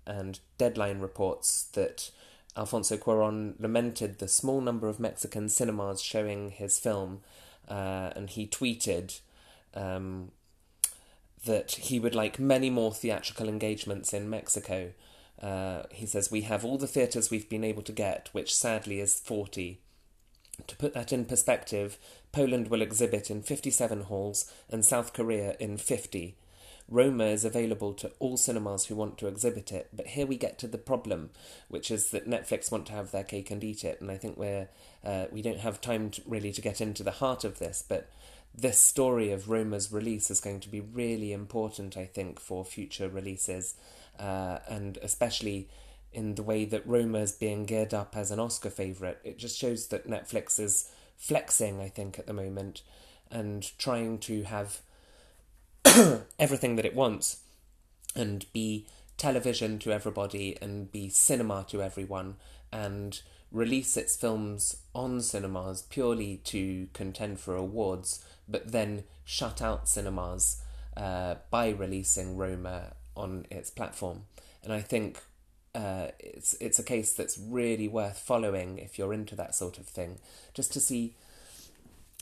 and 0.07 0.41
Deadline 0.59 1.01
reports 1.01 1.65
that 1.73 2.11
Alfonso 2.57 2.97
Cuaron 2.97 3.55
lamented 3.61 4.19
the 4.19 4.29
small 4.29 4.61
number 4.61 4.89
of 4.89 5.01
Mexican 5.01 5.49
cinemas 5.49 6.03
showing 6.03 6.51
his 6.51 6.79
film, 6.79 7.21
uh, 7.69 8.11
and 8.15 8.31
he 8.31 8.47
tweeted. 8.47 9.21
Um, 9.73 10.33
that 11.45 11.73
he 11.73 11.99
would 11.99 12.15
like 12.15 12.39
many 12.39 12.69
more 12.69 12.93
theatrical 12.93 13.49
engagements 13.49 14.13
in 14.13 14.29
Mexico. 14.29 14.93
Uh, 15.41 15.85
he 15.91 16.07
says, 16.07 16.31
We 16.31 16.43
have 16.43 16.65
all 16.65 16.79
the 16.79 16.87
theatres 16.87 17.31
we've 17.31 17.49
been 17.49 17.65
able 17.65 17.83
to 17.83 17.93
get, 17.93 18.29
which 18.33 18.55
sadly 18.55 19.01
is 19.01 19.19
40. 19.19 19.81
To 20.67 20.77
put 20.77 20.95
that 20.95 21.13
in 21.13 21.25
perspective, 21.25 21.99
Poland 22.33 22.69
will 22.69 22.83
exhibit 22.83 23.31
in 23.31 23.43
57 23.43 24.03
halls 24.03 24.53
and 24.69 24.85
South 24.85 25.13
Korea 25.13 25.57
in 25.59 25.79
50. 25.79 26.37
Roma 26.91 27.27
is 27.27 27.45
available 27.45 27.95
to 27.95 28.11
all 28.19 28.37
cinemas 28.37 28.87
who 28.87 28.97
want 28.97 29.17
to 29.19 29.29
exhibit 29.29 29.71
it, 29.71 29.89
but 29.93 30.09
here 30.09 30.27
we 30.27 30.37
get 30.37 30.59
to 30.59 30.67
the 30.67 30.77
problem, 30.77 31.31
which 31.69 31.89
is 31.89 32.11
that 32.11 32.29
Netflix 32.29 32.73
want 32.73 32.87
to 32.87 32.93
have 32.93 33.13
their 33.13 33.23
cake 33.23 33.51
and 33.53 33.63
eat 33.63 33.85
it, 33.85 34.01
and 34.01 34.11
I 34.11 34.17
think 34.17 34.37
we're 34.37 34.69
uh, 35.05 35.27
we 35.31 35.41
don't 35.41 35.61
have 35.61 35.81
time 35.81 36.11
to, 36.11 36.23
really 36.27 36.53
to 36.53 36.61
get 36.61 36.81
into 36.81 37.05
the 37.05 37.13
heart 37.13 37.45
of 37.45 37.61
this, 37.61 37.85
but 37.87 38.11
this 38.53 38.81
story 38.81 39.31
of 39.31 39.49
Roma's 39.49 39.93
release 39.93 40.31
is 40.33 40.41
going 40.41 40.59
to 40.61 40.69
be 40.69 40.81
really 40.81 41.33
important, 41.33 41.97
I 41.97 42.07
think, 42.07 42.41
for 42.41 42.65
future 42.65 43.09
releases, 43.09 43.77
uh, 44.19 44.59
and 44.69 44.99
especially 45.03 45.69
in 46.13 46.35
the 46.35 46.43
way 46.43 46.65
that 46.65 46.87
Roma 46.87 47.19
is 47.19 47.33
being 47.33 47.65
geared 47.65 47.95
up 47.95 48.17
as 48.17 48.31
an 48.31 48.41
Oscar 48.41 48.71
favourite. 48.71 49.19
It 49.23 49.39
just 49.39 49.59
shows 49.59 49.89
that 49.89 50.09
Netflix 50.09 50.59
is 50.59 50.91
flexing, 51.17 51.81
I 51.81 51.89
think, 51.89 52.19
at 52.19 52.27
the 52.27 52.33
moment, 52.33 52.83
and 53.31 53.71
trying 53.79 54.19
to 54.19 54.43
have 54.43 54.81
everything 56.39 56.77
that 56.77 56.85
it 56.85 56.97
wants 56.97 57.43
and 58.17 58.45
be 58.53 58.87
television 59.17 59.79
to 59.79 59.93
everybody 59.93 60.57
and 60.61 60.91
be 60.91 61.09
cinema 61.09 61.65
to 61.69 61.83
everyone 61.83 62.37
and 62.73 63.23
release 63.53 63.97
its 63.97 64.17
films 64.17 64.77
on 64.95 65.21
cinemas 65.21 65.83
purely 65.83 66.39
to 66.39 66.89
contend 66.93 67.39
for 67.39 67.55
awards, 67.55 68.25
but 68.49 68.73
then 68.73 69.05
shut 69.25 69.61
out 69.61 69.89
cinemas 69.89 70.63
uh, 70.97 71.35
by 71.51 71.69
releasing 71.69 72.37
Roma 72.37 72.95
on 73.17 73.47
its 73.51 73.71
platform. 73.71 74.23
And 74.63 74.73
I 74.73 74.81
think 74.81 75.23
uh, 75.75 76.09
it's 76.19 76.55
it's 76.55 76.79
a 76.79 76.83
case 76.83 77.13
that's 77.13 77.39
really 77.39 77.89
worth 77.89 78.19
following 78.19 78.79
if 78.79 78.99
you're 78.99 79.15
into 79.15 79.37
that 79.37 79.55
sort 79.55 79.79
of 79.79 79.87
thing, 79.87 80.19
just 80.55 80.73
to 80.73 80.81
see 80.81 81.15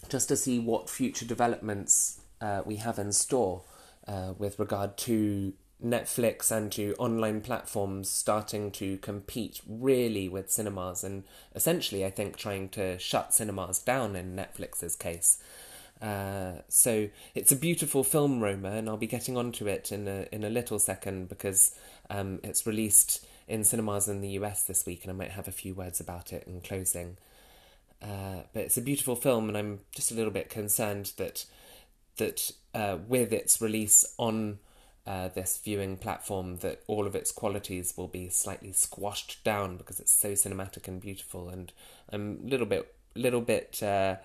just 0.09 0.29
to 0.29 0.37
see 0.37 0.59
what 0.59 0.89
future 0.89 1.25
developments 1.25 2.21
uh, 2.41 2.63
we 2.65 2.77
have 2.77 2.99
in 2.99 3.13
store 3.13 3.63
uh, 4.07 4.33
with 4.39 4.59
regard 4.59 4.97
to 4.97 5.53
Netflix 5.85 6.51
and 6.51 6.73
to 6.73 6.95
online 6.99 7.41
platforms 7.41 8.11
starting 8.11 8.71
to 8.73 8.99
compete 8.99 9.61
really 9.69 10.29
with 10.29 10.51
cinemas 10.51 11.05
and 11.05 11.25
essentially, 11.55 12.05
I 12.05 12.11
think, 12.11 12.37
trying 12.37 12.69
to 12.71 12.99
shut 12.99 13.33
cinemas 13.33 13.79
down 13.79 14.17
in 14.17 14.35
Netflix's 14.35 14.97
case. 14.97 15.39
Uh, 16.01 16.63
so 16.69 17.09
it's 17.35 17.51
a 17.51 17.57
beautiful 17.57 18.05
film, 18.05 18.41
Roma, 18.41 18.71
and 18.71 18.89
I'll 18.89 18.97
be 18.97 19.07
getting 19.07 19.37
onto 19.37 19.67
it 19.67 19.91
in 19.91 20.07
a 20.07 20.27
in 20.31 20.45
a 20.45 20.51
little 20.51 20.79
second 20.79 21.29
because 21.29 21.75
um, 22.09 22.41
it's 22.45 22.67
released 22.67 23.27
in 23.49 23.65
cinemas 23.65 24.09
in 24.09 24.21
the 24.21 24.31
US 24.31 24.65
this 24.65 24.87
week, 24.87 25.05
and 25.05 25.11
I 25.11 25.15
might 25.15 25.33
have 25.33 25.49
a 25.49 25.53
few 25.53 25.75
words 25.75 26.01
about 26.01 26.33
it 26.33 26.45
in 26.47 26.61
closing. 26.61 27.17
Uh, 28.01 28.43
but 28.53 28.63
it's 28.63 28.77
a 28.77 28.83
beautiful 28.83 29.17
film, 29.17 29.49
and 29.49 29.59
I'm 29.59 29.81
just 29.95 30.13
a 30.13 30.15
little 30.15 30.31
bit 30.31 30.51
concerned 30.51 31.13
that 31.17 31.45
that 32.19 32.53
uh, 32.75 32.99
with 33.09 33.33
its 33.33 33.61
release 33.61 34.05
on 34.19 34.59
uh, 35.07 35.29
this 35.29 35.59
viewing 35.65 35.97
platform, 35.97 36.59
that 36.59 36.83
all 36.87 37.07
of 37.07 37.15
its 37.15 37.33
qualities 37.33 37.95
will 37.97 38.09
be 38.09 38.29
slightly 38.29 38.73
squashed 38.73 39.43
down 39.43 39.79
because 39.79 39.99
it's 39.99 40.13
so 40.13 40.33
cinematic 40.33 40.87
and 40.87 41.01
beautiful. 41.01 41.49
And 41.49 41.73
I'm 42.13 42.41
a 42.45 42.49
little 42.51 42.67
bit, 42.67 42.95
little 43.15 43.41
bit 43.41 43.83
uh, 43.83 44.17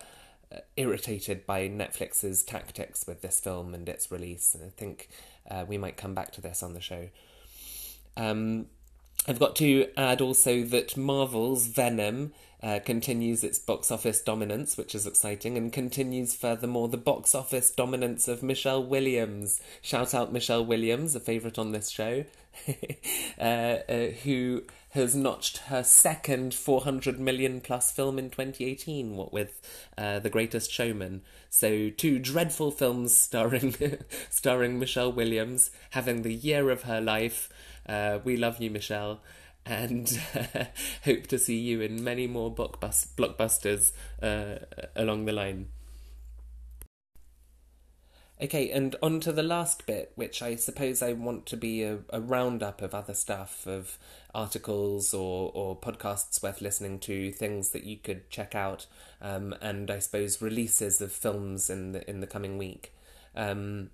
irritated 0.76 1.46
by 1.46 1.68
Netflix's 1.68 2.42
tactics 2.42 3.06
with 3.06 3.22
this 3.22 3.40
film 3.40 3.74
and 3.74 3.88
its 3.88 4.10
release. 4.10 4.54
And 4.54 4.64
I 4.64 4.70
think 4.70 5.08
uh, 5.50 5.64
we 5.66 5.78
might 5.78 5.96
come 5.96 6.14
back 6.14 6.32
to 6.32 6.40
this 6.40 6.62
on 6.62 6.74
the 6.74 6.80
show. 6.80 7.08
Um, 8.16 8.66
I've 9.26 9.38
got 9.38 9.56
to 9.56 9.88
add 9.96 10.20
also 10.20 10.62
that 10.64 10.96
Marvel's 10.96 11.66
Venom 11.66 12.32
uh, 12.62 12.80
continues 12.84 13.42
its 13.42 13.58
box 13.58 13.90
office 13.90 14.20
dominance, 14.20 14.76
which 14.76 14.94
is 14.94 15.06
exciting, 15.06 15.56
and 15.56 15.72
continues 15.72 16.34
furthermore 16.34 16.88
the 16.88 16.98
box 16.98 17.34
office 17.34 17.70
dominance 17.70 18.28
of 18.28 18.42
Michelle 18.42 18.84
Williams. 18.84 19.60
Shout 19.80 20.14
out 20.14 20.32
Michelle 20.32 20.64
Williams, 20.64 21.14
a 21.14 21.20
favourite 21.20 21.58
on 21.58 21.72
this 21.72 21.88
show, 21.90 22.24
uh, 23.38 23.42
uh, 23.42 24.06
who 24.24 24.62
has 24.94 25.14
notched 25.16 25.58
her 25.58 25.82
second 25.82 26.54
400 26.54 27.18
million 27.18 27.60
plus 27.60 27.90
film 27.90 28.16
in 28.16 28.30
2018, 28.30 29.16
what 29.16 29.32
with 29.32 29.60
uh, 29.98 30.20
The 30.20 30.30
Greatest 30.30 30.70
Showman. 30.70 31.22
So, 31.50 31.90
two 31.90 32.20
dreadful 32.20 32.70
films 32.70 33.16
starring, 33.16 33.74
starring 34.30 34.78
Michelle 34.78 35.12
Williams, 35.12 35.72
having 35.90 36.22
the 36.22 36.32
year 36.32 36.70
of 36.70 36.84
her 36.84 37.00
life. 37.00 37.48
Uh, 37.88 38.20
we 38.22 38.36
love 38.36 38.60
you, 38.60 38.70
Michelle, 38.70 39.20
and 39.66 40.20
uh, 40.32 40.64
hope 41.04 41.26
to 41.26 41.40
see 41.40 41.58
you 41.58 41.80
in 41.80 42.04
many 42.04 42.28
more 42.28 42.54
blockbusters 42.54 43.90
uh, 44.22 44.58
along 44.94 45.24
the 45.24 45.32
line. 45.32 45.70
Okay, 48.42 48.70
and 48.70 48.96
on 49.00 49.20
to 49.20 49.32
the 49.32 49.44
last 49.44 49.86
bit, 49.86 50.12
which 50.16 50.42
I 50.42 50.56
suppose 50.56 51.02
I 51.02 51.12
want 51.12 51.46
to 51.46 51.56
be 51.56 51.82
a, 51.82 51.98
a 52.10 52.20
roundup 52.20 52.82
of 52.82 52.92
other 52.92 53.14
stuff, 53.14 53.64
of 53.66 53.96
articles 54.34 55.14
or, 55.14 55.50
or 55.54 55.76
podcasts 55.78 56.42
worth 56.42 56.60
listening 56.60 56.98
to, 57.00 57.32
things 57.32 57.70
that 57.70 57.84
you 57.84 57.96
could 57.96 58.28
check 58.30 58.54
out, 58.54 58.86
um, 59.22 59.54
and 59.60 59.90
I 59.90 59.98
suppose 60.00 60.42
releases 60.42 61.00
of 61.00 61.12
films 61.12 61.70
in 61.70 61.92
the 61.92 62.08
in 62.08 62.20
the 62.20 62.26
coming 62.26 62.58
week. 62.58 62.92
Um, 63.36 63.90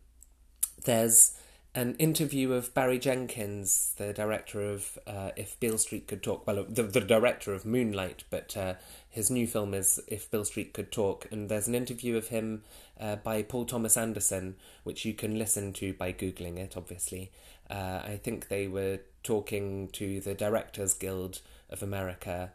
there's 0.84 1.36
an 1.74 1.94
interview 1.96 2.52
of 2.52 2.74
Barry 2.74 2.98
Jenkins, 2.98 3.94
the 3.96 4.12
director 4.12 4.60
of 4.60 4.98
uh, 5.06 5.30
If 5.36 5.58
Beale 5.60 5.78
Street 5.78 6.08
Could 6.08 6.22
Talk. 6.22 6.44
Well, 6.44 6.64
the, 6.68 6.82
the 6.82 7.00
director 7.00 7.54
of 7.54 7.64
Moonlight, 7.64 8.24
but 8.28 8.56
uh, 8.56 8.74
his 9.08 9.30
new 9.30 9.46
film 9.46 9.72
is 9.72 10.00
If 10.08 10.28
Beale 10.30 10.44
Street 10.44 10.72
Could 10.72 10.90
Talk. 10.90 11.28
And 11.30 11.48
there's 11.48 11.68
an 11.68 11.76
interview 11.76 12.16
of 12.16 12.28
him 12.28 12.64
uh, 13.00 13.16
by 13.16 13.42
Paul 13.42 13.66
Thomas 13.66 13.96
Anderson, 13.96 14.56
which 14.82 15.04
you 15.04 15.14
can 15.14 15.38
listen 15.38 15.72
to 15.74 15.92
by 15.94 16.12
Googling 16.12 16.58
it, 16.58 16.76
obviously. 16.76 17.30
Uh, 17.70 18.02
I 18.04 18.20
think 18.22 18.48
they 18.48 18.66
were 18.66 19.00
talking 19.22 19.88
to 19.92 20.20
the 20.20 20.34
Directors 20.34 20.94
Guild 20.94 21.40
of 21.68 21.82
America. 21.82 22.52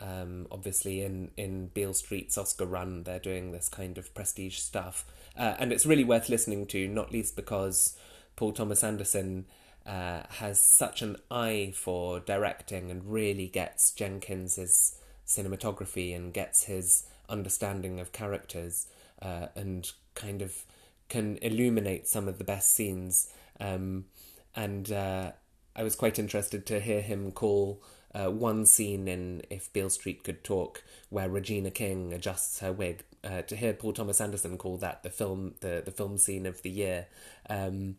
Um, 0.00 0.46
obviously, 0.50 1.02
in, 1.02 1.30
in 1.36 1.68
Beale 1.68 1.94
Street's 1.94 2.36
Oscar 2.36 2.66
run, 2.66 3.04
they're 3.04 3.18
doing 3.18 3.52
this 3.52 3.68
kind 3.68 3.98
of 3.98 4.14
prestige 4.14 4.58
stuff. 4.58 5.06
Uh, 5.36 5.54
and 5.58 5.72
it's 5.72 5.86
really 5.86 6.04
worth 6.04 6.28
listening 6.28 6.66
to, 6.66 6.86
not 6.86 7.12
least 7.12 7.34
because 7.34 7.96
Paul 8.36 8.52
Thomas 8.52 8.84
Anderson 8.84 9.46
uh, 9.86 10.22
has 10.28 10.60
such 10.60 11.00
an 11.00 11.16
eye 11.30 11.72
for 11.74 12.20
directing 12.20 12.90
and 12.90 13.10
really 13.10 13.46
gets 13.46 13.90
Jenkins's 13.92 14.96
cinematography 15.26 16.14
and 16.14 16.32
gets 16.32 16.64
his 16.64 17.04
understanding 17.28 18.00
of 18.00 18.12
characters 18.12 18.86
uh, 19.22 19.46
and 19.56 19.90
kind 20.14 20.42
of 20.42 20.64
can 21.08 21.38
illuminate 21.38 22.06
some 22.06 22.28
of 22.28 22.38
the 22.38 22.44
best 22.44 22.74
scenes. 22.74 23.32
Um, 23.60 24.04
and 24.54 24.90
uh, 24.90 25.32
I 25.74 25.82
was 25.82 25.96
quite 25.96 26.18
interested 26.18 26.66
to 26.66 26.80
hear 26.80 27.00
him 27.00 27.32
call 27.32 27.82
uh, 28.14 28.30
one 28.30 28.66
scene 28.66 29.06
in 29.06 29.42
If 29.50 29.72
Beale 29.72 29.90
Street 29.90 30.24
Could 30.24 30.42
Talk, 30.42 30.82
where 31.10 31.28
Regina 31.28 31.70
King 31.70 32.12
adjusts 32.12 32.60
her 32.60 32.72
wig. 32.72 33.04
Uh, 33.24 33.42
to 33.42 33.56
hear 33.56 33.72
Paul 33.72 33.92
Thomas 33.92 34.20
Anderson 34.20 34.56
call 34.56 34.76
that 34.78 35.02
the 35.02 35.10
film, 35.10 35.54
the 35.60 35.82
the 35.84 35.90
film 35.90 36.18
scene 36.18 36.46
of 36.46 36.62
the 36.62 36.70
year, 36.70 37.06
um, 37.50 37.96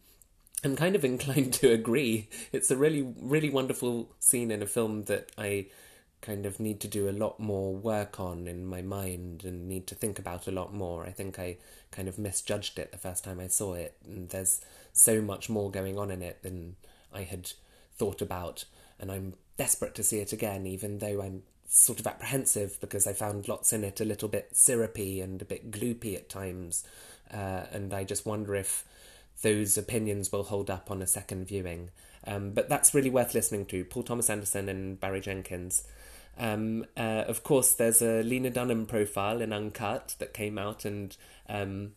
I'm 0.63 0.75
kind 0.75 0.95
of 0.95 1.05
inclined 1.05 1.53
to 1.55 1.71
agree. 1.71 2.29
It's 2.51 2.71
a 2.71 2.77
really, 2.77 3.13
really 3.19 3.49
wonderful 3.49 4.09
scene 4.19 4.51
in 4.51 4.61
a 4.61 4.67
film 4.67 5.03
that 5.03 5.31
I 5.37 5.67
kind 6.21 6.45
of 6.45 6.59
need 6.59 6.81
to 6.81 6.87
do 6.87 7.09
a 7.09 7.11
lot 7.11 7.39
more 7.39 7.73
work 7.73 8.19
on 8.19 8.47
in 8.47 8.65
my 8.65 8.81
mind 8.81 9.45
and 9.45 9.69
need 9.69 9.87
to 9.87 9.95
think 9.95 10.19
about 10.19 10.47
a 10.47 10.51
lot 10.51 10.73
more. 10.73 11.05
I 11.05 11.11
think 11.11 11.39
I 11.39 11.57
kind 11.91 12.07
of 12.07 12.17
misjudged 12.17 12.77
it 12.77 12.91
the 12.91 12.97
first 12.97 13.23
time 13.23 13.39
I 13.39 13.47
saw 13.47 13.73
it, 13.73 13.95
and 14.05 14.29
there's 14.29 14.61
so 14.99 15.21
much 15.21 15.49
more 15.49 15.71
going 15.71 15.97
on 15.97 16.11
in 16.11 16.21
it 16.21 16.43
than 16.43 16.75
I 17.13 17.23
had 17.23 17.51
thought 17.97 18.21
about, 18.21 18.65
and 18.99 19.11
I'm 19.11 19.33
desperate 19.57 19.95
to 19.95 20.03
see 20.03 20.19
it 20.19 20.33
again, 20.33 20.65
even 20.65 20.99
though 20.99 21.21
I'm 21.21 21.43
sort 21.67 21.99
of 21.99 22.07
apprehensive 22.07 22.79
because 22.81 23.05
I 23.05 23.13
found 23.13 23.47
lots 23.47 23.71
in 23.73 23.83
it 23.83 24.01
a 24.01 24.05
little 24.05 24.27
bit 24.27 24.49
syrupy 24.53 25.21
and 25.21 25.41
a 25.41 25.45
bit 25.45 25.71
gloopy 25.71 26.15
at 26.15 26.29
times, 26.29 26.83
uh, 27.31 27.65
and 27.71 27.93
I 27.93 28.03
just 28.03 28.25
wonder 28.25 28.55
if 28.55 28.85
those 29.41 29.77
opinions 29.77 30.31
will 30.31 30.43
hold 30.43 30.69
up 30.69 30.91
on 30.91 31.01
a 31.01 31.07
second 31.07 31.47
viewing. 31.47 31.91
Um, 32.27 32.51
but 32.51 32.67
that's 32.67 32.93
really 32.93 33.09
worth 33.09 33.33
listening 33.33 33.65
to. 33.67 33.85
Paul 33.85 34.03
Thomas 34.03 34.29
Anderson 34.29 34.67
and 34.67 34.99
Barry 34.99 35.21
Jenkins. 35.21 35.83
Um, 36.37 36.85
uh, 36.97 37.23
of 37.27 37.43
course, 37.43 37.73
there's 37.73 38.01
a 38.01 38.23
Lena 38.23 38.49
Dunham 38.49 38.85
profile 38.85 39.41
in 39.41 39.53
Uncut 39.53 40.15
that 40.19 40.33
came 40.33 40.57
out 40.57 40.85
and 40.85 41.15
um, 41.47 41.93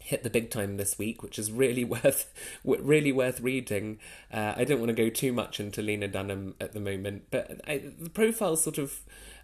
hit 0.00 0.22
the 0.22 0.30
big 0.30 0.50
time 0.50 0.76
this 0.76 0.98
week, 0.98 1.22
which 1.22 1.38
is 1.38 1.52
really 1.52 1.84
worth 1.84 2.32
really 2.64 3.12
worth 3.12 3.40
reading. 3.40 3.98
Uh, 4.32 4.54
I 4.56 4.64
don't 4.64 4.80
want 4.80 4.88
to 4.88 4.94
go 4.94 5.10
too 5.10 5.32
much 5.32 5.60
into 5.60 5.82
Lena 5.82 6.08
Dunham 6.08 6.54
at 6.60 6.72
the 6.72 6.80
moment, 6.80 7.24
but 7.30 7.60
I, 7.66 7.82
the 7.98 8.10
profile 8.10 8.56
sort 8.56 8.78
of 8.78 9.00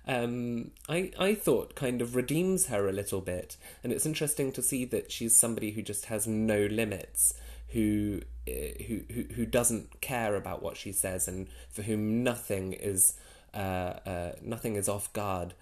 um, 0.07 0.71
I 0.89 1.13
I 1.19 1.35
thought 1.35 1.75
kind 1.75 2.01
of 2.01 2.15
redeems 2.17 2.67
her 2.67 2.89
a 2.89 2.93
little 2.93 3.21
bit, 3.21 3.57
and 3.83 3.93
it's 3.93 4.07
interesting 4.07 4.53
to 4.53 4.63
see 4.63 4.85
that 4.87 5.11
she's 5.11 5.37
somebody 5.37 5.73
who 5.73 5.83
just 5.83 6.07
has 6.07 6.27
no 6.27 6.67
limits, 6.67 7.35
who 7.69 8.23
uh, 8.49 8.83
who 8.87 9.01
who 9.35 9.47
doesn't 9.47 10.01
care 10.01 10.37
about 10.37 10.63
what 10.63 10.77
she 10.77 10.93
says 10.93 11.27
and 11.27 11.49
for 11.69 11.83
whom 11.83 12.23
nothing 12.23 12.73
is 12.73 13.15
uh, 13.53 13.99
uh, 14.07 14.33
nothing 14.43 14.77
is 14.77 14.89
off 14.89 15.13
guard. 15.13 15.55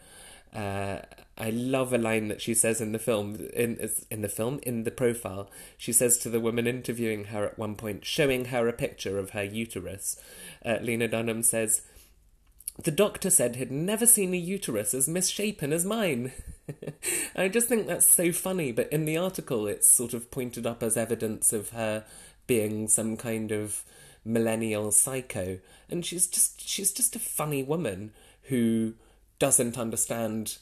Uh, 0.55 1.01
I 1.37 1.51
love 1.51 1.93
a 1.93 1.99
line 1.99 2.29
that 2.29 2.40
she 2.40 2.55
says 2.55 2.81
in 2.81 2.93
the 2.93 2.99
film 2.99 3.49
in 3.53 3.90
in 4.11 4.23
the 4.23 4.29
film 4.29 4.61
in 4.62 4.85
the 4.85 4.90
profile. 4.90 5.51
She 5.77 5.93
says 5.93 6.17
to 6.19 6.31
the 6.31 6.40
woman 6.40 6.67
interviewing 6.67 7.25
her 7.27 7.45
at 7.45 7.59
one 7.59 7.75
point, 7.75 8.05
showing 8.05 8.47
her 8.47 8.69
a 8.69 8.73
picture 8.73 9.19
of 9.19 9.31
her 9.31 9.43
uterus. 9.43 10.21
Uh, 10.64 10.79
Lena 10.81 11.09
Dunham 11.09 11.43
says, 11.43 11.83
"The 12.81 12.93
doctor 12.93 13.31
said 13.31 13.57
he'd 13.57 13.73
never 13.73 14.07
seen 14.07 14.33
a 14.33 14.38
uterus 14.38 14.95
as 14.95 15.09
misshapen 15.09 15.73
as 15.73 15.85
mine." 15.85 16.33
I 17.37 17.49
just 17.49 17.67
think 17.67 17.88
that's 17.88 18.07
so 18.07 18.31
funny. 18.31 18.71
But 18.71 18.93
in 18.93 19.05
the 19.05 19.17
article, 19.17 19.67
it's 19.67 19.88
sort 19.88 20.14
of 20.14 20.31
pointed 20.31 20.67
up 20.67 20.85
as 20.85 20.97
evidence 20.97 21.53
of 21.53 21.71
her 21.71 22.05
being 22.47 22.87
some 22.87 23.17
kind 23.17 23.51
of 23.51 23.83
millennial 24.25 24.93
psycho, 24.93 25.59
and 25.90 26.07
she's 26.07 26.29
just 26.29 26.67
she's 26.67 26.93
just 26.93 27.17
a 27.17 27.19
funny 27.19 27.64
woman 27.64 28.12
who 28.45 28.95
doesn't 29.38 29.79
understand 29.79 30.59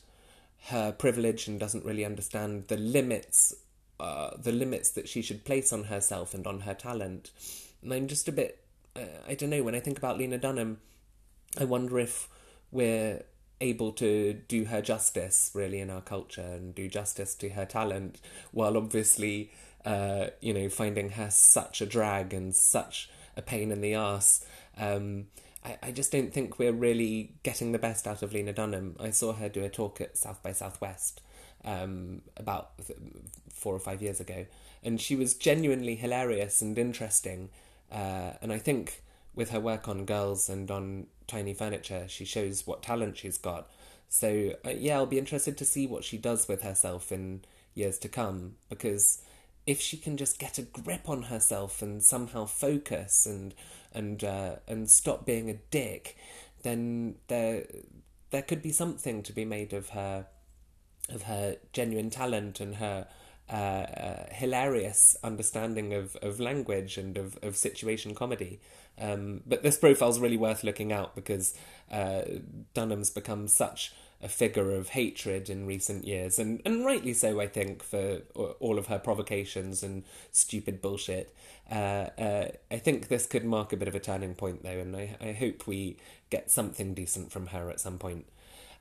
her 0.67 0.93
privilege 0.93 1.49
and 1.49 1.59
doesn't 1.59 1.85
really 1.85 2.05
understand 2.05 2.69
the 2.69 2.77
limits 2.77 3.55
uh, 4.01 4.31
the 4.37 4.53
limits 4.53 4.91
that 4.91 5.09
she 5.09 5.23
should 5.23 5.45
place 5.45 5.73
on 5.73 5.85
herself 5.85 6.35
and 6.35 6.45
on 6.45 6.61
her 6.61 6.75
talent. 6.75 7.31
And 7.83 7.93
I'm 7.93 8.09
just 8.09 8.27
a 8.27 8.33
bit 8.33 8.65
uh, 8.97 9.23
I 9.29 9.35
don't 9.35 9.51
know 9.51 9.63
when 9.63 9.75
I 9.75 9.81
think 9.81 9.99
about 9.99 10.19
Lena 10.19 10.39
Dunham 10.39 10.79
I 11.59 11.65
wonder 11.65 11.99
if 11.99 12.29
we're 12.71 13.23
able 13.61 13.93
to 13.93 14.33
do 14.49 14.65
her 14.65 14.83
justice 14.83 15.51
really 15.55 15.79
in 15.79 15.91
our 15.91 16.01
culture 16.01 16.41
and 16.41 16.75
do 16.75 16.89
justice 16.89 17.35
to 17.37 17.51
her 17.51 17.65
talent 17.65 18.21
while 18.51 18.77
obviously 18.77 19.53
uh, 19.85 20.27
you 20.41 20.53
know 20.53 20.69
finding 20.69 21.11
her 21.11 21.31
such 21.31 21.81
a 21.81 21.87
drag 21.87 22.35
and 22.35 22.55
such 22.55 23.09
a 23.37 23.43
pain 23.43 23.71
in 23.71 23.81
the 23.81 23.95
ass 23.95 24.45
um, 24.79 25.27
I, 25.65 25.79
I 25.83 25.91
just 25.93 26.13
don't 26.13 26.33
think 26.33 26.59
we're 26.59 26.73
really 26.73 27.33
getting 27.43 27.73
the 27.73 27.79
best 27.79 28.07
out 28.07 28.23
of 28.23 28.33
Lena 28.33 28.53
Dunham. 28.53 28.97
I 29.01 29.11
saw 29.11 29.33
her 29.33 29.49
do 29.49 29.65
a 29.65 29.69
talk 29.69 30.01
at 30.01 30.17
South 30.17 30.43
by 30.43 30.53
Southwest 30.53 31.21
um, 31.65 32.23
about 32.37 32.73
four 33.53 33.75
or 33.75 33.79
five 33.79 34.03
years 34.03 34.21
ago, 34.21 34.47
and 34.83 35.01
she 35.01 35.17
was 35.17 35.35
genuinely 35.35 35.95
hilarious 35.95 36.61
and 36.61 36.77
interesting. 36.77 37.51
Uh, 37.91 38.33
and 38.41 38.53
I 38.53 38.59
think 38.59 39.03
with 39.35 39.51
her 39.51 39.61
work 39.61 39.89
on 39.89 40.05
Girls 40.05 40.49
and 40.49 40.71
on 40.71 41.07
Tiny 41.27 41.55
Furniture, 41.55 42.07
she 42.09 42.25
shows 42.25 42.67
what 42.67 42.83
talent 42.83 43.19
she's 43.19 43.39
got. 43.39 43.71
So 44.09 44.55
uh, 44.65 44.71
yeah, 44.71 44.97
I'll 44.97 45.07
be 45.07 45.19
interested 45.19 45.57
to 45.59 45.65
see 45.65 45.87
what 45.87 46.05
she 46.05 46.19
does 46.19 46.49
with 46.49 46.63
herself 46.63 47.13
in 47.13 47.43
years 47.75 47.99
to 48.01 48.09
come 48.09 48.57
because 48.69 49.23
if 49.67 49.81
she 49.81 49.97
can 49.97 50.17
just 50.17 50.39
get 50.39 50.59
a 50.59 50.63
grip 50.63 51.09
on 51.09 51.25
herself 51.25 51.83
and 51.83 52.03
somehow 52.03 52.47
focus 52.47 53.27
and 53.27 53.55
and 53.93 54.25
uh, 54.25 54.57
and 54.67 54.91
stop 54.91 55.27
being 55.27 55.51
a 55.51 55.55
dick, 55.55 56.17
then 56.63 57.17
there 57.29 57.65
there 58.31 58.43
could 58.43 58.63
be 58.63 58.73
something 58.73 59.23
to 59.23 59.33
be 59.33 59.45
made 59.45 59.73
of 59.73 59.91
her 59.91 60.27
of 61.09 61.23
her 61.23 61.57
genuine 61.73 62.11
talent 62.11 62.61
and 62.61 62.77
her 62.77 63.07
uh, 63.51 63.55
uh, 63.55 64.27
hilarious 64.33 65.17
understanding 65.23 65.93
of, 65.93 66.17
of 66.23 66.41
language 66.41 66.97
and 66.97 67.19
of, 67.19 67.39
of 67.43 67.57
situation 67.57 68.15
comedy. 68.15 68.61
Um, 68.99 69.43
but 69.47 69.63
this 69.63 69.77
profile's 69.77 70.21
really 70.21 70.37
worth 70.37 70.65
looking 70.65 70.93
out 70.93 71.15
because 71.15 71.55
uh, 71.91 72.23
Dunham's 72.73 73.11
become 73.11 73.49
such 73.49 73.93
a 74.23 74.29
figure 74.29 74.71
of 74.73 74.91
hatred 74.91 75.51
in 75.51 75.67
recent 75.67 76.05
years, 76.05 76.39
and, 76.39 76.63
and 76.65 76.85
rightly 76.85 77.13
so, 77.13 77.41
I 77.41 77.49
think, 77.49 77.83
for 77.83 78.19
all 78.61 78.79
of 78.79 78.87
her 78.87 78.99
provocations 78.99 79.83
and 79.83 80.05
stupid 80.31 80.81
bullshit. 80.81 81.35
Uh, 81.71 82.09
uh, 82.19 82.49
I 82.71 82.79
think 82.79 83.09
this 83.09 83.27
could 83.27 83.45
mark 83.45 83.73
a 83.73 83.77
bit 83.77 83.89
of 83.89 83.95
a 83.95 84.01
turning 84.01 84.35
point, 84.35 84.63
though, 84.63 84.79
and 84.79 84.95
I, 84.97 85.17
I 85.21 85.33
hope 85.33 85.67
we 85.67 85.97
get 86.31 86.51
something 86.51 86.95
decent 86.95 87.33
from 87.33 87.49
her 87.49 87.69
at 87.69 87.81
some 87.81 87.99
point. 87.99 88.27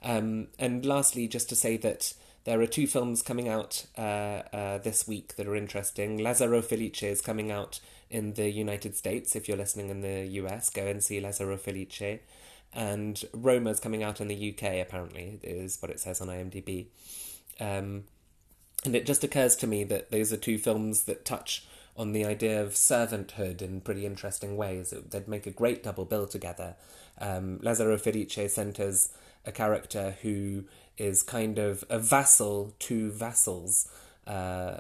Um, 0.03 0.47
and 0.59 0.85
lastly, 0.85 1.27
just 1.27 1.49
to 1.49 1.55
say 1.55 1.77
that 1.77 2.13
there 2.43 2.59
are 2.61 2.67
two 2.67 2.87
films 2.87 3.21
coming 3.21 3.47
out 3.47 3.85
uh, 3.97 4.41
uh 4.51 4.77
this 4.79 5.07
week 5.07 5.35
that 5.35 5.47
are 5.47 5.55
interesting. 5.55 6.19
Lazzaro 6.19 6.63
Felice 6.63 7.03
is 7.03 7.21
coming 7.21 7.51
out 7.51 7.79
in 8.09 8.33
the 8.33 8.49
United 8.49 8.95
States. 8.95 9.35
If 9.35 9.47
you're 9.47 9.57
listening 9.57 9.89
in 9.89 10.01
the 10.01 10.25
US, 10.41 10.69
go 10.69 10.85
and 10.87 11.03
see 11.03 11.21
Lazzaro 11.21 11.57
Felice 11.59 12.19
and 12.73 13.23
Roma's 13.33 13.79
coming 13.79 14.03
out 14.03 14.21
in 14.21 14.27
the 14.27 14.53
UK. 14.53 14.75
Apparently, 14.81 15.39
is 15.43 15.81
what 15.81 15.91
it 15.91 15.99
says 15.99 16.21
on 16.21 16.27
IMDb. 16.27 16.87
Um, 17.59 18.05
and 18.83 18.95
it 18.95 19.05
just 19.05 19.23
occurs 19.23 19.55
to 19.57 19.67
me 19.67 19.83
that 19.85 20.11
those 20.11 20.33
are 20.33 20.37
two 20.37 20.57
films 20.57 21.03
that 21.03 21.25
touch 21.25 21.65
on 21.95 22.13
the 22.13 22.25
idea 22.25 22.61
of 22.61 22.71
servanthood 22.71 23.61
in 23.61 23.81
pretty 23.81 24.05
interesting 24.05 24.57
ways. 24.57 24.93
They'd 25.09 25.27
make 25.27 25.45
a 25.45 25.51
great 25.51 25.83
double 25.83 26.05
bill 26.05 26.25
together. 26.25 26.75
Um, 27.19 27.59
Lazzaro 27.59 27.99
Felice 27.99 28.51
centers 28.51 29.09
a 29.45 29.51
character 29.51 30.15
who 30.21 30.65
is 30.97 31.23
kind 31.23 31.57
of 31.57 31.83
a 31.89 31.99
vassal 31.99 32.73
to 32.79 33.11
vassals. 33.11 33.89
Uh, 34.25 34.79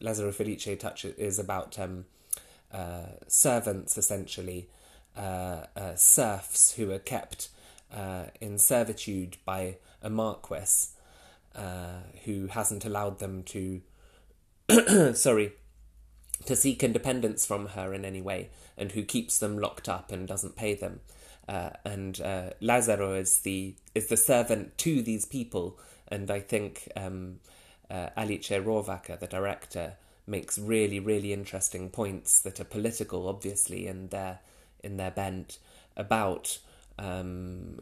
Lazzaro 0.00 0.32
Felice 0.32 0.78
touch 0.78 1.04
is 1.04 1.38
about 1.38 1.78
um, 1.78 2.04
uh, 2.72 3.06
servants 3.28 3.98
essentially 3.98 4.68
serfs 5.96 6.74
who 6.74 6.90
are 6.90 6.98
kept 6.98 7.48
uh, 7.92 8.24
in 8.40 8.58
servitude 8.58 9.36
by 9.44 9.76
a 10.02 10.10
marquess 10.10 10.92
who 12.24 12.48
hasn't 12.48 12.84
allowed 12.84 13.18
them 13.20 13.42
to, 13.44 13.82
sorry, 15.14 15.52
to 16.46 16.56
seek 16.56 16.82
independence 16.82 17.46
from 17.46 17.68
her 17.68 17.94
in 17.94 18.04
any 18.04 18.20
way, 18.20 18.50
and 18.76 18.92
who 18.92 19.02
keeps 19.02 19.38
them 19.38 19.58
locked 19.58 19.88
up 19.88 20.12
and 20.12 20.28
doesn't 20.28 20.56
pay 20.56 20.74
them. 20.74 21.00
Uh, 21.48 21.70
and 21.84 22.20
uh, 22.20 22.50
Lazzaro 22.62 23.18
is 23.18 23.38
the 23.40 23.74
is 23.94 24.08
the 24.08 24.16
servant 24.16 24.76
to 24.78 25.02
these 25.02 25.26
people, 25.26 25.78
and 26.08 26.30
I 26.30 26.40
think 26.40 26.90
um, 26.96 27.40
uh, 27.90 28.10
Alice 28.16 28.48
Rohrwacher, 28.48 29.18
the 29.18 29.26
director, 29.26 29.94
makes 30.26 30.58
really 30.58 31.00
really 31.00 31.32
interesting 31.32 31.90
points 31.90 32.40
that 32.42 32.60
are 32.60 32.64
political, 32.64 33.28
obviously, 33.28 33.86
and 33.86 34.10
they're 34.10 34.40
in 34.84 34.96
their 34.96 35.10
bent 35.10 35.58
about 35.96 36.58
um, 36.98 37.80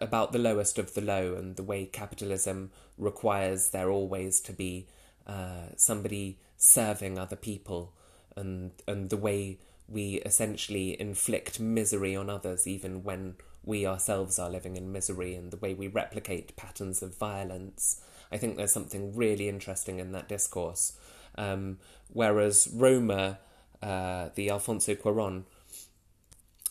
about 0.00 0.32
the 0.32 0.38
lowest 0.38 0.78
of 0.78 0.94
the 0.94 1.00
low 1.00 1.34
and 1.34 1.56
the 1.56 1.62
way 1.62 1.86
capitalism 1.86 2.70
requires 2.96 3.70
there 3.70 3.90
always 3.90 4.40
to 4.40 4.52
be 4.52 4.86
uh, 5.26 5.68
somebody 5.76 6.38
serving 6.56 7.18
other 7.18 7.36
people 7.36 7.92
and 8.36 8.72
and 8.86 9.10
the 9.10 9.16
way 9.16 9.58
we 9.88 10.14
essentially 10.26 11.00
inflict 11.00 11.60
misery 11.60 12.14
on 12.14 12.28
others 12.28 12.66
even 12.66 13.02
when 13.02 13.36
we 13.64 13.86
ourselves 13.86 14.38
are 14.38 14.50
living 14.50 14.76
in 14.76 14.92
misery 14.92 15.34
and 15.34 15.50
the 15.50 15.56
way 15.56 15.74
we 15.74 15.88
replicate 15.88 16.56
patterns 16.56 17.02
of 17.02 17.16
violence. 17.16 18.00
I 18.32 18.38
think 18.38 18.56
there's 18.56 18.72
something 18.72 19.14
really 19.14 19.48
interesting 19.48 19.98
in 19.98 20.12
that 20.12 20.28
discourse. 20.28 20.94
Um, 21.36 21.78
whereas 22.12 22.68
Roma, 22.72 23.38
uh, 23.82 24.30
the 24.34 24.50
Alfonso 24.50 24.94
Cuaron, 24.94 25.44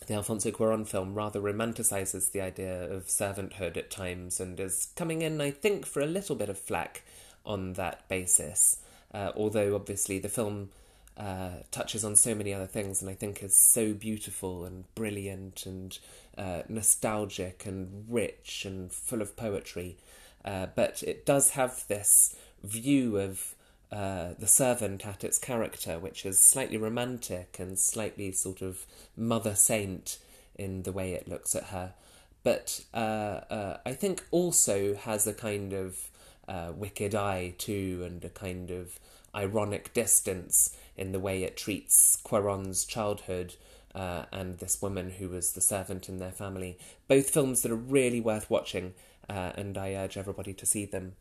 the 0.08 0.14
Alfonso 0.14 0.50
Cuaron 0.50 0.86
film 0.86 1.14
rather 1.14 1.38
romanticizes 1.38 2.32
the 2.32 2.40
idea 2.40 2.90
of 2.90 3.08
servanthood 3.08 3.76
at 3.76 3.90
times 3.90 4.40
and 4.40 4.58
is 4.58 4.88
coming 4.96 5.20
in, 5.20 5.38
I 5.38 5.50
think, 5.50 5.84
for 5.84 6.00
a 6.00 6.06
little 6.06 6.34
bit 6.34 6.48
of 6.48 6.58
flack 6.58 7.02
on 7.44 7.74
that 7.74 8.08
basis. 8.08 8.78
Uh, 9.12 9.32
although, 9.36 9.74
obviously, 9.74 10.18
the 10.18 10.30
film 10.30 10.70
uh, 11.18 11.50
touches 11.70 12.06
on 12.06 12.16
so 12.16 12.34
many 12.34 12.54
other 12.54 12.66
things 12.66 13.02
and 13.02 13.10
I 13.10 13.14
think 13.14 13.42
is 13.42 13.58
so 13.58 13.92
beautiful 13.92 14.64
and 14.64 14.84
brilliant 14.94 15.66
and 15.66 15.98
uh, 16.38 16.62
nostalgic 16.70 17.66
and 17.66 18.06
rich 18.08 18.64
and 18.64 18.90
full 18.90 19.20
of 19.20 19.36
poetry. 19.36 19.98
Uh, 20.42 20.68
but 20.74 21.02
it 21.02 21.26
does 21.26 21.50
have 21.50 21.84
this 21.88 22.34
view 22.64 23.18
of 23.18 23.54
uh, 23.90 24.34
the 24.38 24.46
servant 24.46 25.06
at 25.06 25.24
its 25.24 25.38
character, 25.38 25.98
which 25.98 26.26
is 26.26 26.38
slightly 26.38 26.76
romantic 26.76 27.56
and 27.58 27.78
slightly 27.78 28.32
sort 28.32 28.60
of 28.60 28.86
mother 29.16 29.54
saint 29.54 30.18
in 30.54 30.82
the 30.82 30.92
way 30.92 31.12
it 31.12 31.28
looks 31.28 31.54
at 31.54 31.64
her, 31.64 31.94
but 32.42 32.84
uh, 32.94 33.40
uh, 33.50 33.76
I 33.84 33.92
think 33.92 34.24
also 34.30 34.94
has 34.94 35.26
a 35.26 35.34
kind 35.34 35.72
of 35.72 36.08
uh, 36.46 36.72
wicked 36.74 37.14
eye 37.14 37.54
too, 37.58 38.02
and 38.06 38.24
a 38.24 38.30
kind 38.30 38.70
of 38.70 38.98
ironic 39.34 39.92
distance 39.92 40.76
in 40.96 41.12
the 41.12 41.20
way 41.20 41.42
it 41.42 41.56
treats 41.56 42.20
Cuaron's 42.24 42.84
childhood. 42.84 43.56
Uh, 43.94 44.26
and 44.30 44.58
this 44.58 44.80
woman 44.80 45.10
who 45.10 45.28
was 45.28 45.52
the 45.52 45.60
servant 45.60 46.08
in 46.08 46.18
their 46.18 46.30
family. 46.30 46.78
Both 47.08 47.30
films 47.30 47.62
that 47.62 47.72
are 47.72 47.76
really 47.76 48.20
worth 48.20 48.48
watching, 48.48 48.94
and 49.28 49.76
I 49.76 49.94
urge 49.94 50.16
everybody 50.16 50.52
to 50.52 50.66
see 50.66 50.84
them. 50.84 51.14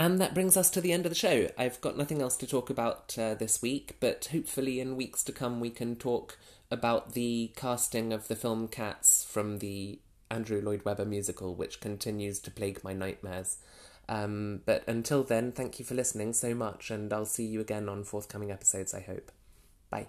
And 0.00 0.18
that 0.18 0.32
brings 0.32 0.56
us 0.56 0.70
to 0.70 0.80
the 0.80 0.94
end 0.94 1.04
of 1.04 1.10
the 1.10 1.14
show. 1.14 1.48
I've 1.58 1.78
got 1.82 1.98
nothing 1.98 2.22
else 2.22 2.34
to 2.38 2.46
talk 2.46 2.70
about 2.70 3.14
uh, 3.18 3.34
this 3.34 3.60
week, 3.60 3.98
but 4.00 4.30
hopefully 4.32 4.80
in 4.80 4.96
weeks 4.96 5.22
to 5.24 5.30
come 5.30 5.60
we 5.60 5.68
can 5.68 5.94
talk 5.94 6.38
about 6.70 7.12
the 7.12 7.52
casting 7.54 8.10
of 8.10 8.26
the 8.26 8.34
film 8.34 8.66
Cats 8.66 9.22
from 9.22 9.58
the 9.58 9.98
Andrew 10.30 10.62
Lloyd 10.62 10.86
Webber 10.86 11.04
musical, 11.04 11.54
which 11.54 11.80
continues 11.80 12.38
to 12.38 12.50
plague 12.50 12.82
my 12.82 12.94
nightmares. 12.94 13.58
Um, 14.08 14.62
but 14.64 14.88
until 14.88 15.22
then, 15.22 15.52
thank 15.52 15.78
you 15.78 15.84
for 15.84 15.94
listening 15.94 16.32
so 16.32 16.54
much, 16.54 16.90
and 16.90 17.12
I'll 17.12 17.26
see 17.26 17.44
you 17.44 17.60
again 17.60 17.86
on 17.86 18.02
forthcoming 18.04 18.50
episodes, 18.50 18.94
I 18.94 19.00
hope. 19.00 19.30
Bye. 19.90 20.06